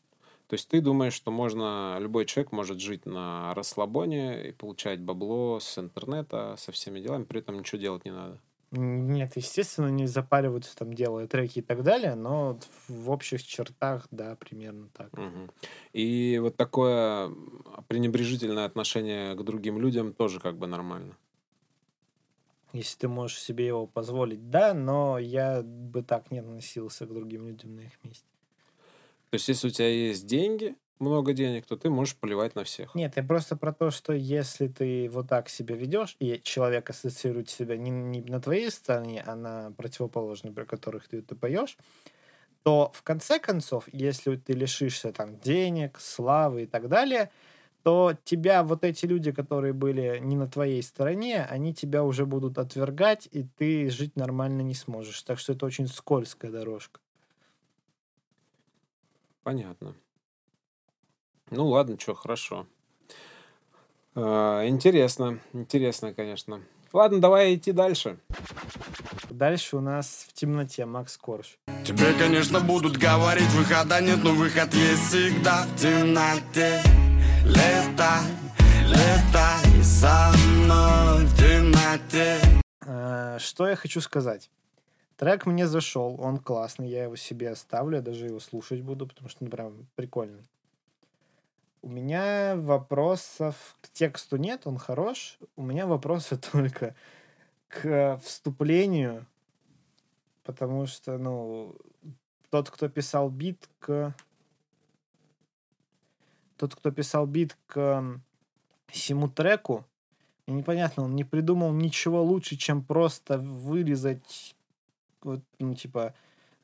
[0.48, 5.58] То есть ты думаешь, что можно, любой человек может жить на расслабоне и получать бабло
[5.60, 8.40] с интернета, со всеми делами, при этом ничего делать не надо.
[8.72, 14.36] Нет, естественно, не запариваются, там, делая треки и так далее, но в общих чертах, да,
[14.36, 15.12] примерно так.
[15.12, 15.50] Мгм.
[15.92, 17.32] И вот такое
[17.88, 21.16] пренебрежительное отношение к другим людям тоже как бы нормально.
[22.76, 27.48] Если ты можешь себе его позволить, да, но я бы так не относился к другим
[27.48, 28.26] людям на их месте.
[29.30, 32.94] То есть если у тебя есть деньги, много денег, то ты можешь поливать на всех.
[32.94, 37.50] Нет, я просто про то, что если ты вот так себя ведешь, и человек ассоциирует
[37.50, 41.76] себя не, не на твоей стороне, а на противоположной, про которых ты, ты поешь,
[42.62, 47.30] то в конце концов, если ты лишишься там денег, славы и так далее,
[47.86, 52.58] то тебя вот эти люди, которые были не на твоей стороне, они тебя уже будут
[52.58, 55.22] отвергать, и ты жить нормально не сможешь.
[55.22, 56.98] Так что это очень скользкая дорожка.
[59.44, 59.94] Понятно.
[61.50, 62.66] Ну ладно, что, хорошо.
[64.16, 66.62] А, Интересно, интересно, конечно.
[66.92, 68.18] Ладно, давай идти дальше.
[69.30, 71.56] Дальше у нас в темноте Макс Корж.
[71.84, 76.82] Тебе, конечно, будут говорить, выхода нет, но выход есть всегда в темноте.
[77.46, 78.24] Летай,
[78.86, 82.40] летай со мной в темноте.
[82.84, 84.50] А, Что я хочу сказать?
[85.16, 89.28] Трек мне зашел, он классный, я его себе оставлю, я даже его слушать буду, потому
[89.28, 90.44] что, ну, прям прикольный.
[91.82, 95.38] У меня вопросов к тексту нет, он хорош.
[95.56, 96.94] У меня вопросы только
[97.68, 99.24] к вступлению,
[100.42, 101.76] потому что, ну,
[102.50, 104.14] тот, кто писал бит к...
[106.56, 108.02] Тот, кто писал бит к
[108.88, 109.84] всему треку,
[110.46, 114.54] и непонятно, он не придумал ничего лучше, чем просто вырезать
[115.22, 116.14] вот, ну, типа,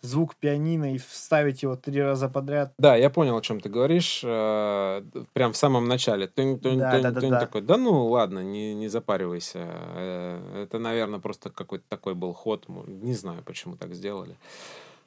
[0.02, 2.72] звук пианино и вставить его три раза подряд.
[2.78, 4.20] Да, я понял, о чем ты говоришь.
[4.24, 5.02] э,
[5.32, 6.26] Прям в самом начале.
[6.28, 7.40] Тынь, тынь, Да, тынь, да, да, тынь, да.
[7.40, 9.58] такой, да ну ладно, не, не запаривайся.
[9.62, 12.68] Э, Это, наверное, просто какой-то такой был ход.
[12.68, 14.36] Не знаю, почему так сделали.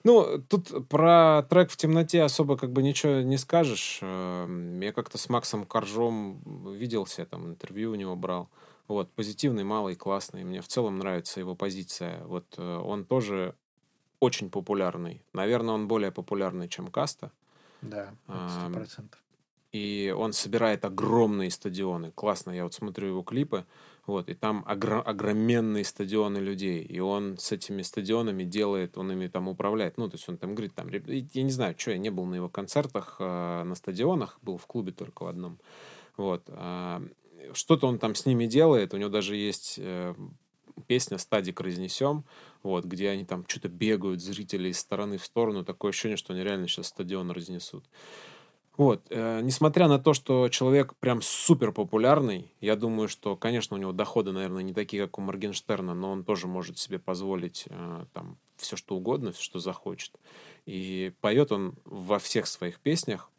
[0.06, 3.98] Ну, тут про трек в темноте особо как бы ничего не скажешь.
[4.04, 6.40] Эм, Я как-то с Максом Коржом
[6.74, 8.48] виделся, там интервью у него брал.
[8.88, 10.44] Вот, позитивный, малый, классный.
[10.44, 12.24] Мне в целом нравится его позиция.
[12.26, 13.56] Вот э, он тоже
[14.20, 15.24] очень популярный.
[15.34, 17.32] Наверное, он более популярный, чем Каста.
[17.82, 19.20] Да, сто процентов.
[19.72, 22.12] И он собирает огромные стадионы.
[22.12, 23.66] Классно, я вот смотрю его клипы,
[24.08, 26.84] вот, и там огро- огроменные стадионы людей.
[26.84, 29.98] И он с этими стадионами делает, он ими там управляет.
[29.98, 32.26] Ну, то есть он там говорит, там, «Реб- я не знаю, что, я не был
[32.26, 35.60] на его концертах э, на стадионах, был в клубе только в одном.
[36.18, 36.44] Вот.
[36.48, 37.02] а,
[37.54, 38.94] Что-то он там с ними делает.
[38.94, 40.14] У него даже есть э,
[40.88, 42.26] песня «Стадик разнесем»,
[42.64, 45.64] вот, где они там что-то бегают, зрители из стороны в сторону.
[45.66, 47.86] Такое ощущение, что они реально сейчас стадион разнесут.
[48.78, 53.80] Вот, э, несмотря на то, что человек прям супер популярный, я думаю, что, конечно, у
[53.80, 58.06] него доходы, наверное, не такие, как у Моргенштерна, но он тоже может себе позволить э,
[58.14, 60.14] там все что угодно, все, что захочет.
[60.66, 63.30] И поет он во всех своих песнях,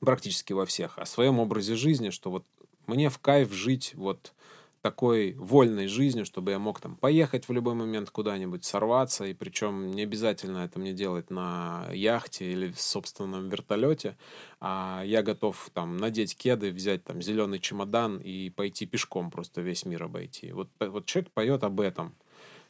[0.00, 2.44] практически во всех, о своем образе жизни, что вот
[2.86, 4.32] мне в кайф жить вот
[4.82, 9.90] такой вольной жизнью, чтобы я мог там поехать в любой момент куда-нибудь, сорваться, и причем
[9.90, 14.16] не обязательно это мне делать на яхте или в собственном вертолете,
[14.58, 19.84] а я готов там надеть кеды, взять там зеленый чемодан и пойти пешком просто весь
[19.84, 20.52] мир обойти.
[20.52, 22.14] Вот, вот человек поет об этом.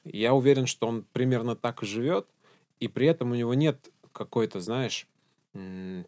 [0.04, 2.26] Я уверен, что он примерно так и живет,
[2.80, 5.06] и при этом у него нет какой-то, знаешь,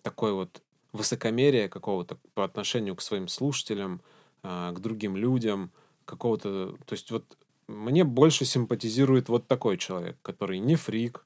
[0.03, 0.63] такой вот
[0.93, 4.01] высокомерия какого-то по отношению к своим слушателям,
[4.43, 5.71] а, к другим людям,
[6.05, 6.77] какого-то...
[6.87, 7.25] То есть вот
[7.69, 11.25] мне больше симпатизирует вот такой человек, который не фрик,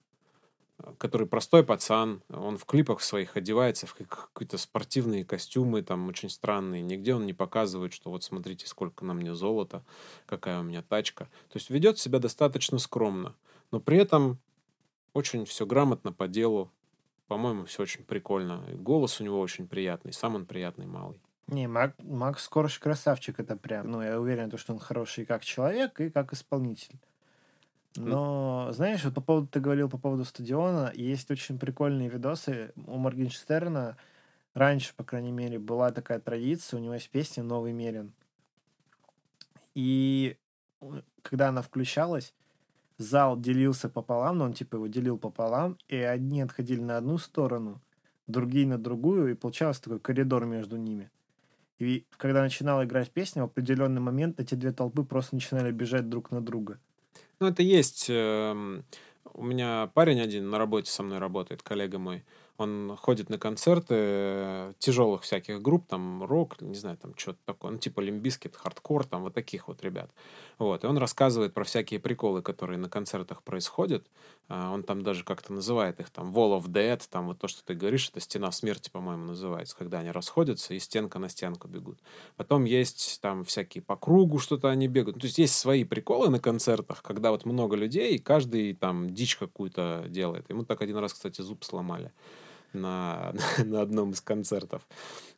[0.78, 6.08] а, который простой пацан, он в клипах своих одевается в как- какие-то спортивные костюмы, там
[6.08, 9.82] очень странные, нигде он не показывает, что вот смотрите, сколько на мне золота,
[10.26, 11.24] какая у меня тачка.
[11.48, 13.34] То есть ведет себя достаточно скромно,
[13.72, 14.38] но при этом
[15.14, 16.70] очень все грамотно по делу,
[17.26, 18.62] по-моему, все очень прикольно.
[18.70, 21.20] И голос у него очень приятный, сам он приятный малый.
[21.48, 25.44] Не, Мак, Макс Корж красавчик, это прям, ну, я уверен, то, что он хороший как
[25.44, 26.98] человек, и как исполнитель.
[27.96, 32.96] Но, знаешь, вот по поводу, ты говорил по поводу стадиона, есть очень прикольные видосы у
[32.98, 33.96] Моргенштерна.
[34.54, 38.12] Раньше, по крайней мере, была такая традиция, у него есть песня «Новый Мерин».
[39.74, 40.36] И
[41.22, 42.34] когда она включалась,
[42.98, 47.80] зал делился пополам, но он типа его делил пополам, и одни отходили на одну сторону,
[48.26, 51.10] другие на другую, и получался такой коридор между ними.
[51.78, 56.30] И когда начинала играть песня, в определенный момент эти две толпы просто начинали бежать друг
[56.30, 56.80] на друга.
[57.38, 58.06] Ну, это есть.
[58.08, 58.84] эм,
[59.34, 62.24] У меня парень один на работе со мной работает, коллега мой.
[62.58, 67.78] Он ходит на концерты тяжелых всяких групп, там рок, не знаю, там что-то такое, ну
[67.78, 70.10] типа Limp Bizkit, хардкор, там вот таких вот ребят.
[70.58, 74.06] Вот, и он рассказывает про всякие приколы, которые на концертах происходят.
[74.48, 77.64] А, Он там даже как-то называет их там Wall of Dead, там вот то, что
[77.64, 81.98] ты говоришь, это стена смерти, по-моему, называется, когда они расходятся и стенка на стенку бегут.
[82.36, 85.16] Потом есть там всякие по кругу что-то они бегают.
[85.16, 89.10] Ну, То есть есть свои приколы на концертах, когда вот много людей, и каждый там
[89.12, 90.48] дичь какую-то делает.
[90.48, 92.12] Ему так один раз, кстати, зуб сломали
[92.76, 93.34] на,
[93.64, 94.86] на одном из концертов.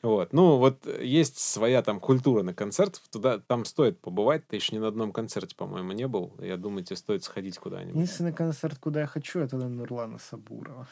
[0.02, 0.32] Вот.
[0.32, 4.46] Ну, вот есть своя там культура на концертах, туда, там стоит побывать.
[4.46, 6.32] Ты еще ни на одном концерте, по-моему, не был.
[6.38, 7.96] Я думаю, тебе стоит сходить куда-нибудь.
[7.96, 10.86] Единственный концерт, куда я хочу, это на Нурлана Сабурова.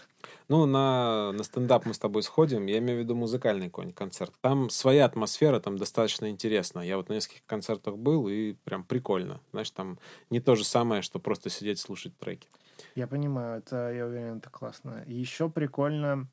[0.48, 2.66] Ну, на, на стендап мы с тобой сходим.
[2.66, 4.32] Я имею в виду музыкальный какой-нибудь концерт.
[4.40, 6.80] Там своя атмосфера, там достаточно интересно.
[6.80, 9.40] Я вот на нескольких концертах был, и прям прикольно.
[9.52, 9.98] Знаешь, там
[10.30, 12.48] не то же самое, что просто сидеть слушать треки.
[12.94, 15.04] Я понимаю, это, я уверен, это классно.
[15.06, 16.28] Еще прикольно,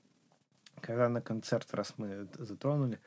[0.81, 2.99] когда на концерт, раз мы затронули,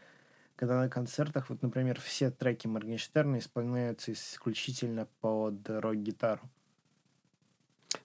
[0.57, 6.41] когда на концертах, вот, например, все треки Моргенштерна исполняются исключительно под рок-гитару.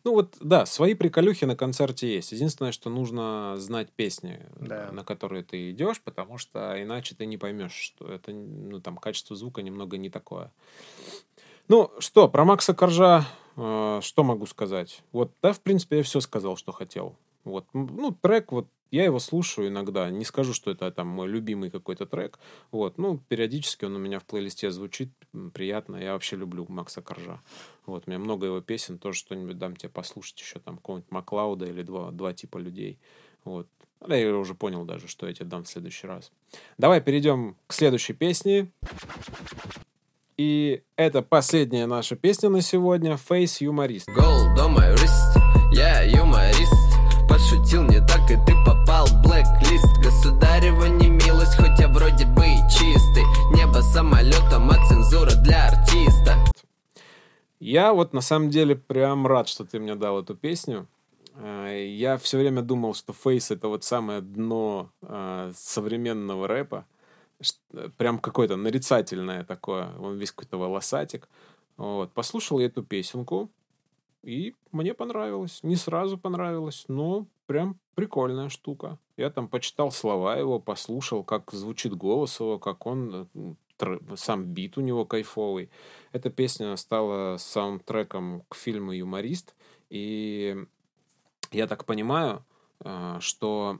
[0.03, 2.31] Ну вот, да, свои приколюхи на концерте есть.
[2.31, 4.91] Единственное, что нужно знать песни, Да.
[4.91, 9.35] на которые ты идешь, потому что иначе ты не поймешь, что это, ну, там, качество
[9.35, 10.51] звука немного не такое.
[11.67, 15.03] Ну, что, про Макса Коржа, э, что могу сказать?
[15.11, 17.15] Вот, да, в принципе, я все сказал, что хотел.
[17.43, 20.09] Вот, ну, трек, вот, я его слушаю иногда.
[20.09, 22.39] Не скажу, что это там мой любимый какой-то трек.
[22.71, 25.09] Вот, ну, периодически он у меня в плейлисте звучит
[25.53, 25.95] приятно.
[25.95, 27.39] Я вообще люблю Макса Коржа.
[27.85, 31.65] Вот, у меня много его песен, тоже что-нибудь дам тебе послушать еще, там, какого-нибудь Маклауда
[31.65, 32.99] или два, два типа людей.
[33.45, 33.67] Вот.
[34.07, 36.31] Я уже понял даже, что я тебе дам в следующий раз.
[36.77, 38.71] Давай перейдем к следующей песне.
[40.37, 43.13] И это последняя наша песня на сегодня.
[43.13, 44.09] Face юморист.
[44.09, 45.20] Gold on my wrist,
[57.71, 60.87] Я вот на самом деле прям рад, что ты мне дал эту песню.
[61.35, 66.85] Э, Я все время думал, что Face это вот самое дно э, современного рэпа.
[67.73, 69.87] Э, Прям какое-то нарицательное такое.
[69.99, 71.29] Он весь какой-то волосатик.
[71.77, 72.11] Вот.
[72.11, 73.49] Послушал я эту песенку,
[74.21, 75.63] и мне понравилось.
[75.63, 78.97] Не сразу понравилось, но прям прикольная штука.
[79.15, 83.29] Я там почитал слова его, послушал, как звучит голос его, как он...
[84.15, 85.69] Сам бит у него кайфовый.
[86.11, 89.55] Эта песня стала саундтреком к фильму «Юморист».
[89.89, 90.55] И
[91.51, 92.45] я так понимаю,
[92.83, 93.79] э, что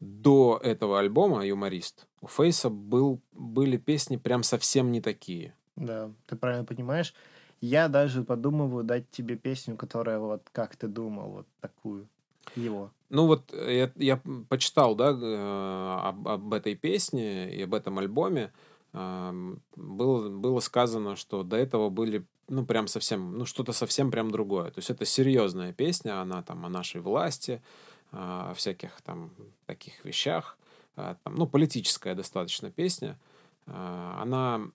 [0.00, 5.54] до этого альбома «Юморист» у Фейса был, были песни прям совсем не такие.
[5.76, 7.14] Да, ты правильно понимаешь.
[7.60, 12.08] Я даже подумываю дать тебе песню, которая вот как ты думал, вот такую
[12.54, 12.90] его.
[13.08, 17.98] Ну вот э, я, я почитал, да, э, об, об этой песне и об этом
[17.98, 18.52] альбоме.
[18.96, 24.70] Было, было сказано, что до этого были, ну, прям совсем, ну, что-то совсем прям другое.
[24.70, 27.62] То есть это серьезная песня, она там о нашей власти,
[28.10, 29.32] о всяких там
[29.66, 30.56] таких вещах.
[30.96, 33.18] А, там, ну, политическая достаточно песня.
[33.66, 34.70] А, Она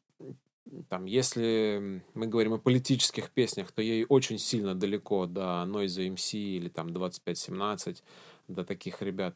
[0.89, 6.37] там, если мы говорим о политических песнях, то ей очень сильно далеко до Noise MC
[6.37, 8.03] или там 2517,
[8.47, 9.35] до таких ребят.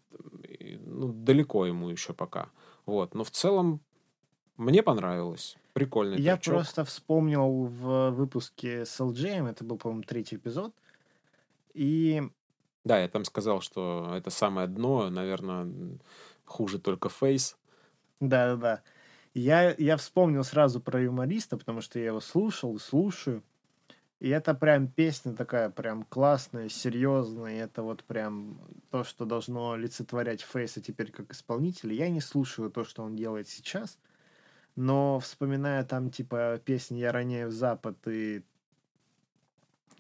[0.86, 2.52] Ну, далеко ему еще пока.
[2.86, 3.16] Вот.
[3.16, 3.82] Но в целом
[4.58, 5.58] мне понравилось.
[5.74, 6.54] Прикольный Я тречок.
[6.56, 10.74] просто вспомнил в выпуске с LJ, это был, по-моему, третий эпизод,
[11.74, 12.24] и
[12.84, 16.00] Да, я там сказал, что это самое дно, наверное,
[16.46, 17.58] хуже только Фейс.
[18.20, 18.84] Да-да-да.
[19.34, 23.44] Я, я вспомнил сразу про юмориста, потому что я его слушал и слушаю.
[24.20, 27.56] И это прям песня такая прям классная, серьезная.
[27.56, 28.60] И это вот прям
[28.92, 31.94] то, что должно олицетворять Фейса теперь как исполнителя.
[31.96, 34.00] Я не слушаю то, что он делает сейчас.
[34.76, 38.44] Но вспоминая там типа песни «Я роняю в запад» и...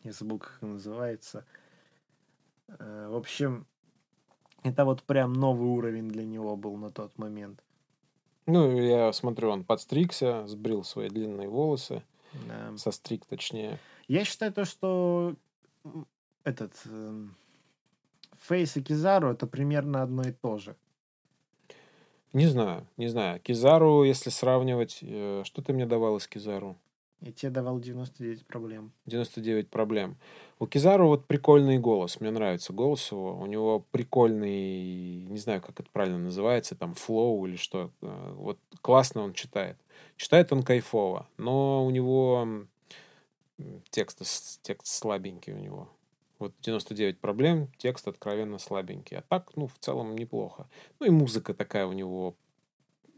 [0.03, 1.45] Я забыл, как она называется.
[2.67, 3.65] Э, В общем,
[4.63, 7.63] это вот прям новый уровень для него был на тот момент.
[8.47, 12.03] Ну, я смотрю, он подстригся, сбрил свои длинные волосы,
[12.47, 12.77] Да.
[12.77, 13.79] состриг точнее.
[14.07, 15.35] Я считаю то, что
[16.43, 17.33] этот эм,
[18.41, 20.75] Фейс и Кизару это примерно одно и то же.
[22.35, 23.39] Не знаю, не знаю.
[23.39, 26.75] Кизару, если сравнивать, э, что ты мне давал из Кизару?
[27.21, 28.91] Я тебе давал 99 проблем.
[29.05, 30.17] 99 проблем.
[30.59, 32.19] У Кизару вот прикольный голос.
[32.19, 33.39] Мне нравится голос его.
[33.39, 37.89] У него прикольный, не знаю, как это правильно называется, там, флоу или что.
[38.01, 39.77] Э, Вот классно он читает.
[40.17, 42.65] Читает он кайфово, но у него
[43.91, 45.87] текст, текст слабенький у него.
[46.39, 49.17] Вот 99 проблем, текст откровенно слабенький.
[49.17, 50.67] А так, ну, в целом неплохо.
[50.99, 52.35] Ну и музыка такая у него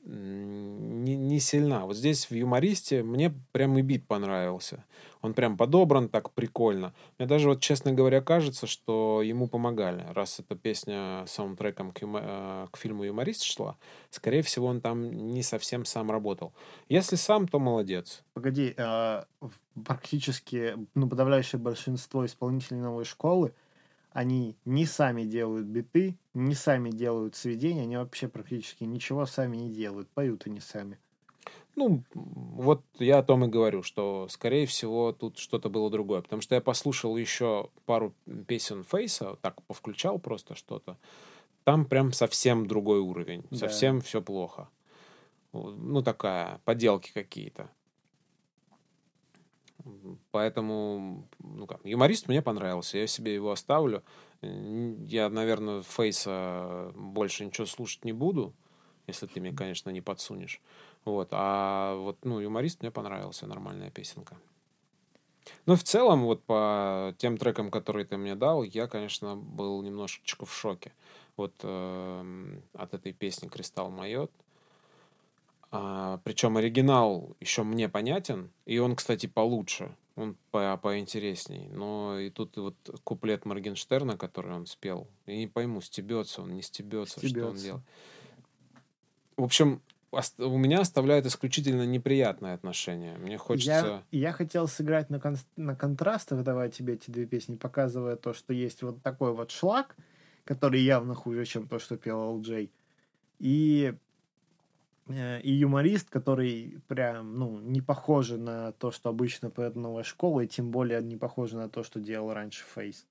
[0.07, 1.85] не, не сильна.
[1.85, 4.85] Вот здесь в юмористе мне прям и бит понравился.
[5.21, 6.93] Он прям подобран так прикольно.
[7.17, 10.05] Мне даже вот, честно говоря, кажется, что ему помогали.
[10.13, 13.77] Раз эта песня саундтреком к, юмо- э, к фильму «Юморист» шла,
[14.09, 16.53] скорее всего, он там не совсем сам работал.
[16.87, 18.23] Если сам, то молодец.
[18.33, 19.25] Погоди, а,
[19.85, 23.53] практически ну, подавляющее большинство исполнителей новой школы,
[24.17, 29.69] они не сами делают биты, не сами делают сведения, они вообще практически ничего сами не
[29.69, 30.97] делают, поют они сами.
[31.75, 36.23] Ну, вот я о том и говорю, что, скорее всего, тут что-то было другое.
[36.23, 38.15] Потому что я послушал еще пару
[38.47, 40.97] песен Фейса, так повключал просто что-то.
[41.63, 43.43] Там прям совсем другой уровень.
[43.51, 43.57] Да.
[43.57, 44.67] Совсем все плохо.
[45.53, 47.69] Ну, такая, поделки какие-то.
[50.31, 52.97] Поэтому, ну как, юморист мне понравился.
[52.97, 54.03] Я себе его оставлю.
[54.41, 58.53] Я, наверное, Фейса больше ничего слушать не буду,
[59.07, 60.61] если ты мне, конечно, не подсунешь.
[61.05, 61.29] Вот.
[61.31, 64.37] А вот, ну, юморист мне понравился, нормальная песенка.
[65.65, 70.45] Ну, в целом, вот по тем трекам, которые ты мне дал, я, конечно, был немножечко
[70.45, 70.93] в шоке.
[71.35, 74.31] Вот эм, от этой песни «Кристалл майот».
[75.71, 81.67] А, причем оригинал еще мне понятен, и он, кстати, получше, он по поинтересней.
[81.69, 86.61] Но и тут вот куплет Моргенштерна, который он спел, я не пойму, стебется он, не
[86.61, 87.63] стебется, что он Стебется.
[87.63, 87.83] делает.
[89.35, 89.81] В общем,
[90.37, 93.17] у меня оставляет исключительно неприятное отношение.
[93.17, 94.03] Мне хочется...
[94.11, 98.33] Я, я хотел сыграть на, кон- на контрастах, давая тебе эти две песни, показывая то,
[98.33, 99.95] что есть вот такой вот шлак,
[100.45, 102.71] который явно хуже, чем то, что пел Л.Джей.
[103.39, 103.93] И,
[105.09, 110.47] и юморист, который прям, ну, не похожи на то, что обычно поет новая школа, и
[110.47, 113.05] тем более не похожи на то, что делал раньше Фейс.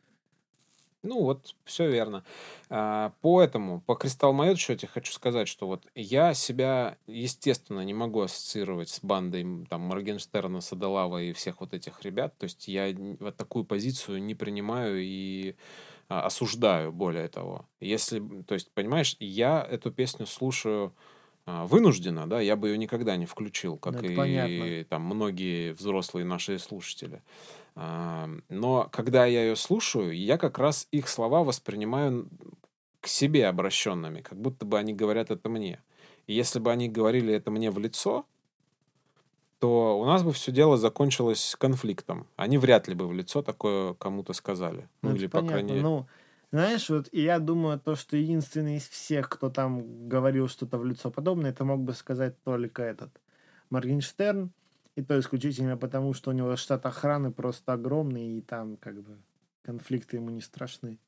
[1.02, 2.24] Ну, вот, все верно.
[2.68, 7.94] А, По этому, по Кристалл Майот счете хочу сказать, что вот я себя, естественно, не
[7.94, 12.36] могу ассоциировать с бандой там Моргенштерна, Садалава и всех вот этих ребят.
[12.38, 15.54] То есть я вот такую позицию не принимаю и
[16.08, 17.66] а, осуждаю, более того.
[17.78, 20.92] Если, то есть, понимаешь, я эту песню слушаю
[21.46, 24.84] а, вынужденно, да, я бы ее никогда не включил, как Ну, это и понятно.
[24.88, 27.22] там многие взрослые наши слушатели.
[27.76, 32.28] Но когда я ее слушаю, я как раз их слова воспринимаю
[33.00, 35.80] к себе обращенными, как будто бы они говорят это мне.
[36.26, 38.24] И если бы они говорили это мне в лицо,
[39.60, 42.26] то у нас бы все дело закончилось конфликтом.
[42.36, 44.88] Они вряд ли бы в лицо такое кому-то сказали.
[45.02, 45.52] Ну, Ну, или, по понятно.
[45.52, 45.82] крайней мере...
[45.82, 46.06] Ну,
[46.52, 50.84] знаешь, вот и я думаю, то, что единственный из всех, кто там говорил что-то в
[50.84, 53.10] лицо подобное, это мог бы сказать только этот
[53.70, 54.50] Моргенштерн.
[54.94, 59.18] И то исключительно потому, что у него штат охраны просто огромный, и там как бы
[59.62, 60.98] конфликты ему не страшны.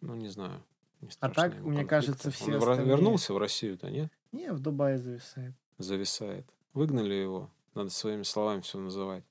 [0.00, 0.60] Ну, не знаю.
[1.00, 1.86] Не А так, мне конфликты.
[1.86, 4.10] кажется, все Он остальные- вернулся в Россию-то, нет?
[4.32, 5.54] Не, в Дубае зависает.
[5.78, 6.44] Зависает.
[6.74, 7.48] Выгнали его.
[7.74, 9.22] Надо своими словами все называть.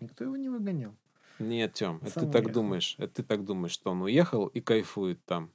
[0.00, 0.94] Никто его не выгонял.
[1.40, 2.62] Нет, Тем, это Сам ты так уехал.
[2.62, 2.94] думаешь.
[2.98, 5.50] Это ты так думаешь, что он уехал и кайфует там.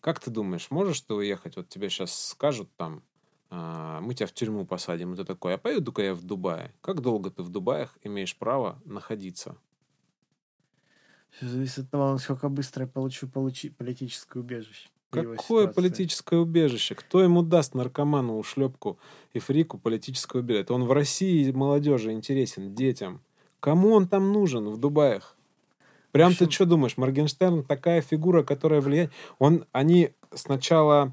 [0.00, 1.56] Как ты думаешь, можешь ты уехать?
[1.56, 3.02] Вот тебе сейчас скажут там,
[3.50, 5.12] а, мы тебя в тюрьму посадим.
[5.12, 6.72] И ты такой, а поеду-ка я в Дубае.
[6.80, 9.56] Как долго ты в Дубаях имеешь право находиться?
[11.30, 14.88] Всё зависит от того, насколько быстро я получу получи политическое убежище.
[15.10, 16.94] Какое политическое убежище?
[16.94, 18.98] Кто ему даст наркоману, ушлепку
[19.32, 20.62] и фрику политическое убежище?
[20.62, 23.20] Это он в России молодежи интересен, детям.
[23.60, 25.36] Кому он там нужен в Дубаях?
[26.12, 29.12] Прям ты общем- что думаешь, Моргенштерн такая фигура, которая влияет...
[29.38, 31.12] Он, они сначала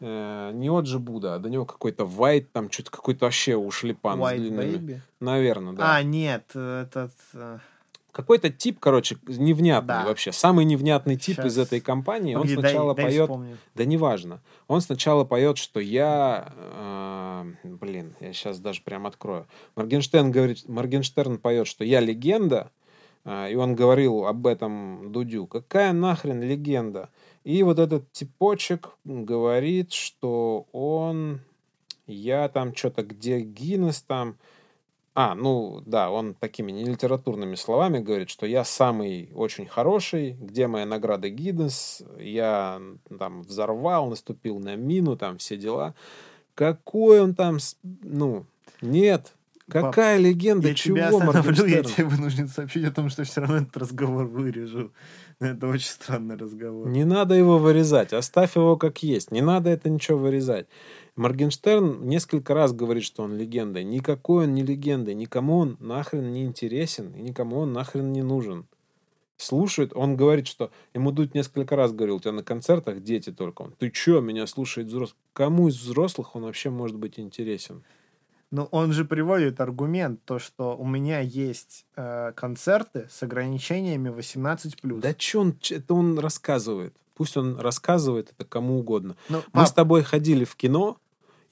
[0.00, 4.22] э, не Оджи Буда, а до него какой-то Вайт, там что-то какой-то вообще ушлепан с
[4.22, 4.76] White длинными.
[4.76, 5.00] Baby?
[5.18, 5.96] Наверное, да.
[5.96, 7.12] А, нет, этот...
[8.16, 10.04] Какой-то тип, короче, невнятный Да.
[10.06, 10.32] вообще.
[10.32, 11.66] Самый невнятный тип из Щас.
[11.66, 12.34] этой компании.
[12.34, 13.22] Он погоди, дай- сначала дай поет...
[13.24, 13.58] вспомню.
[13.74, 14.40] Да неважно.
[14.68, 16.50] Он сначала поет, что я...
[16.56, 19.46] э, блин, я сейчас даже прям открою.
[19.76, 22.70] Моргенштерн говорит, Моргенштерн поет, что я легенда,
[23.26, 25.46] э, и он говорил об этом Дудю.
[25.46, 27.10] Какая нахрен легенда?
[27.44, 31.40] И вот этот типочек говорит, что он...
[32.06, 34.36] Я там что-то, где Гиннес там...
[35.18, 40.84] А, ну да, он такими нелитературными словами говорит, что я самый очень хороший, где моя
[40.84, 42.82] награда Гидденс, я
[43.18, 45.94] там взорвал, наступил на мину, там все дела.
[46.54, 47.56] Какой он там,
[48.02, 48.44] ну,
[48.82, 49.32] нет,
[49.70, 53.56] какая легенда, Я чего, тебя остановлю, я тебе вынужден сообщить о том, что все равно
[53.56, 54.92] этот разговор вырежу.
[55.40, 56.88] Это очень странный разговор.
[56.88, 60.66] Не надо его вырезать, оставь его как есть, не надо это ничего вырезать.
[61.16, 63.82] Моргенштерн несколько раз говорит, что он легенда.
[63.82, 68.66] Никакой он не легенда, никому он нахрен не интересен, и никому он нахрен не нужен.
[69.38, 73.62] Слушает, он говорит, что ему Дудь несколько раз говорил, у тебя на концертах дети только.
[73.62, 75.18] Он, ты чё, меня слушает взрослый?
[75.32, 77.82] Кому из взрослых он вообще может быть интересен?
[78.50, 85.00] Но он же приводит аргумент, то, что у меня есть э, концерты с ограничениями 18+.
[85.00, 86.94] Да чё он, это он рассказывает.
[87.14, 89.16] Пусть он рассказывает это кому угодно.
[89.28, 90.98] Ну, Мы пап, с тобой ходили в кино.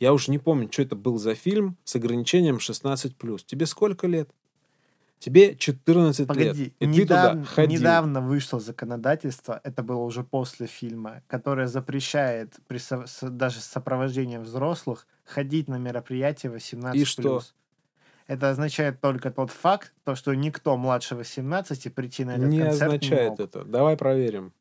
[0.00, 3.44] Я уж не помню, что это был за фильм с ограничением 16+.
[3.46, 4.28] Тебе сколько лет?
[5.20, 6.56] Тебе 14 Погоди, лет.
[6.58, 7.78] И ты недавно, туда ходил.
[7.80, 13.64] недавно вышло законодательство, это было уже после фильма, которое запрещает при со- с- даже с
[13.64, 16.94] сопровождением взрослых ходить на мероприятия 18+.
[16.96, 17.42] И что?
[18.26, 22.80] Это означает только тот факт, то, что никто младше 18 прийти на этот Не концерт
[22.80, 23.40] не означает мог.
[23.40, 23.64] это.
[23.64, 24.52] Давай проверим.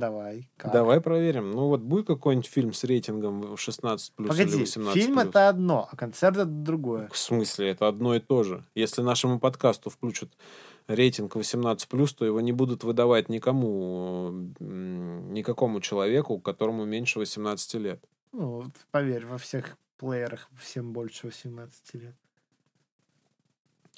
[0.00, 0.48] Давай.
[0.56, 0.72] как?
[0.72, 1.50] Давай проверим.
[1.50, 5.26] Ну вот будет какой-нибудь фильм с рейтингом 16 плюс или Погоди, 18 фильм плюс?
[5.26, 7.08] это одно, а концерт это другое.
[7.12, 8.64] В смысле, это одно и то же.
[8.74, 10.30] Если нашему подкасту включат
[10.88, 18.02] рейтинг 18+, то его не будут выдавать никому, никакому человеку, которому меньше 18 лет.
[18.32, 22.14] Ну, вот поверь, во всех плеерах всем больше 18 лет.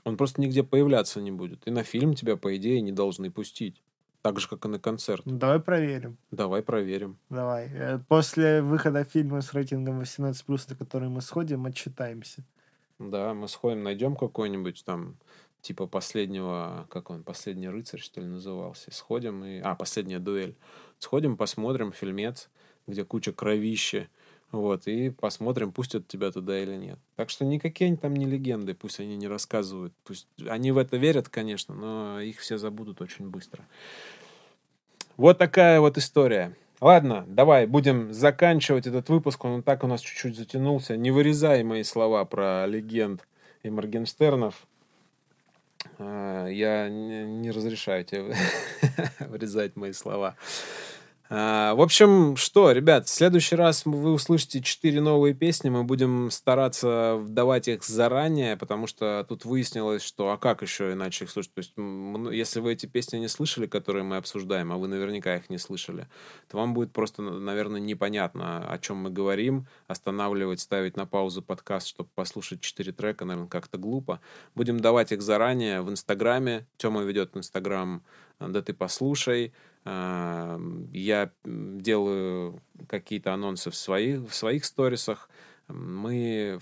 [0.05, 1.67] Он просто нигде появляться не будет.
[1.67, 3.83] И на фильм тебя, по идее, не должны пустить.
[4.23, 5.23] Так же, как и на концерт.
[5.25, 6.17] Давай проверим.
[6.31, 7.19] Давай проверим.
[7.29, 7.69] Давай.
[7.73, 12.45] Э, После выхода фильма с рейтингом 18+, на который мы сходим, отчитаемся.
[13.01, 15.17] Да, мы сходим, найдем какой-нибудь там,
[15.61, 18.95] типа последнего, как он, последний рыцарь, что ли, назывался.
[18.95, 19.59] Сходим и...
[19.59, 20.55] А, последняя дуэль.
[21.01, 22.49] Сходим, посмотрим фильмец,
[22.87, 24.09] где куча кровищи.
[24.53, 26.99] Вот, и посмотрим, пустят тебя туда или нет.
[27.17, 29.95] Так что никакие они там не легенды, пусть они не рассказывают.
[30.05, 33.65] Пусть они в это верят, конечно, но их все забудут очень быстро.
[35.17, 36.55] Вот такая вот история.
[36.83, 39.43] Ладно, давай будем заканчивать этот выпуск.
[39.45, 40.99] Он так у нас чуть-чуть затянулся.
[40.99, 43.27] Не вырезай мои слова про легенд
[43.63, 44.67] и Моргенштернов.
[45.99, 48.35] А, Я не разрешаю тебе
[49.21, 50.37] вырезать мои слова.
[51.35, 55.71] А, В общем, что, ребят, в следующий раз вы услышите четыре новые песни.
[55.71, 61.25] Мы будем стараться давать их заранее, потому что тут выяснилось, что а как еще иначе
[61.25, 61.55] их слушать?
[61.55, 61.73] То есть,
[62.37, 66.07] если вы эти песни не слышали, которые мы обсуждаем, а вы наверняка их не слышали,
[66.51, 69.67] то вам будет просто, наверное, непонятно, о чем мы говорим.
[69.87, 74.21] Останавливать, ставить на паузу подкаст, чтобы послушать четыре трека, наверное, как-то глупо.
[74.55, 76.67] Будем давать их заранее в Инстаграме.
[76.77, 78.03] Тёма ведет Инстаграм
[78.39, 79.55] «Да ты послушай».
[79.85, 80.61] А,
[80.93, 85.29] Я делаю какие-то анонсы в своих, в своих сторисах.
[85.69, 86.61] Мы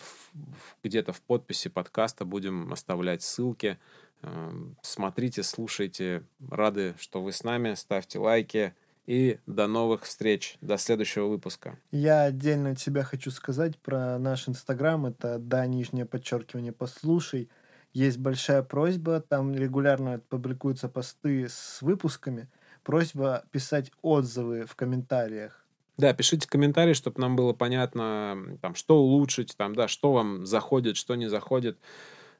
[0.82, 3.78] где-то в подписи подкаста будем оставлять ссылки.
[4.22, 6.24] Эм, Смотрите, слушайте.
[6.50, 7.74] Рады, что вы с нами.
[7.74, 8.74] Ставьте лайки.
[9.06, 10.56] И до новых встреч.
[10.60, 11.78] До следующего выпуска.
[11.90, 15.06] Я отдельно от себя хочу сказать про наш инстаграм.
[15.06, 17.48] Это да, нижнее подчеркивание, послушай.
[17.92, 22.48] Есть большая просьба, там регулярно публикуются посты с выпусками.
[22.82, 25.64] Просьба писать отзывы в комментариях.
[25.96, 30.96] Да, пишите комментарии, чтобы нам было понятно, там, что улучшить, там, да, что вам заходит,
[30.96, 31.78] что не заходит.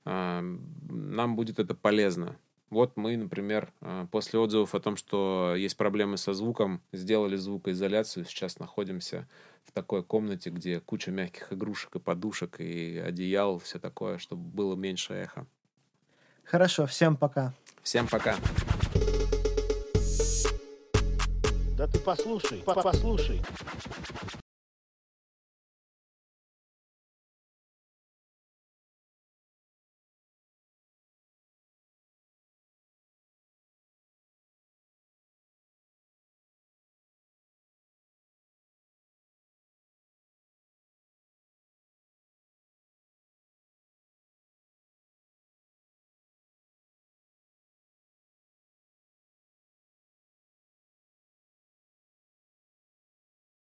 [0.06, 0.40] А,
[0.88, 2.36] Нам будет это полезно.
[2.70, 8.24] Вот мы, например, а, после отзывов о том, что есть проблемы со звуком, сделали звукоизоляцию.
[8.24, 9.28] Сейчас находимся
[9.64, 14.74] в такой комнате, где куча мягких игрушек и подушек, и одеял, все такое, чтобы было
[14.74, 15.46] меньше эха.
[16.44, 17.52] Хорошо, всем пока.
[17.82, 18.36] Всем пока.
[21.80, 23.40] Да ты послушай, по- послушай.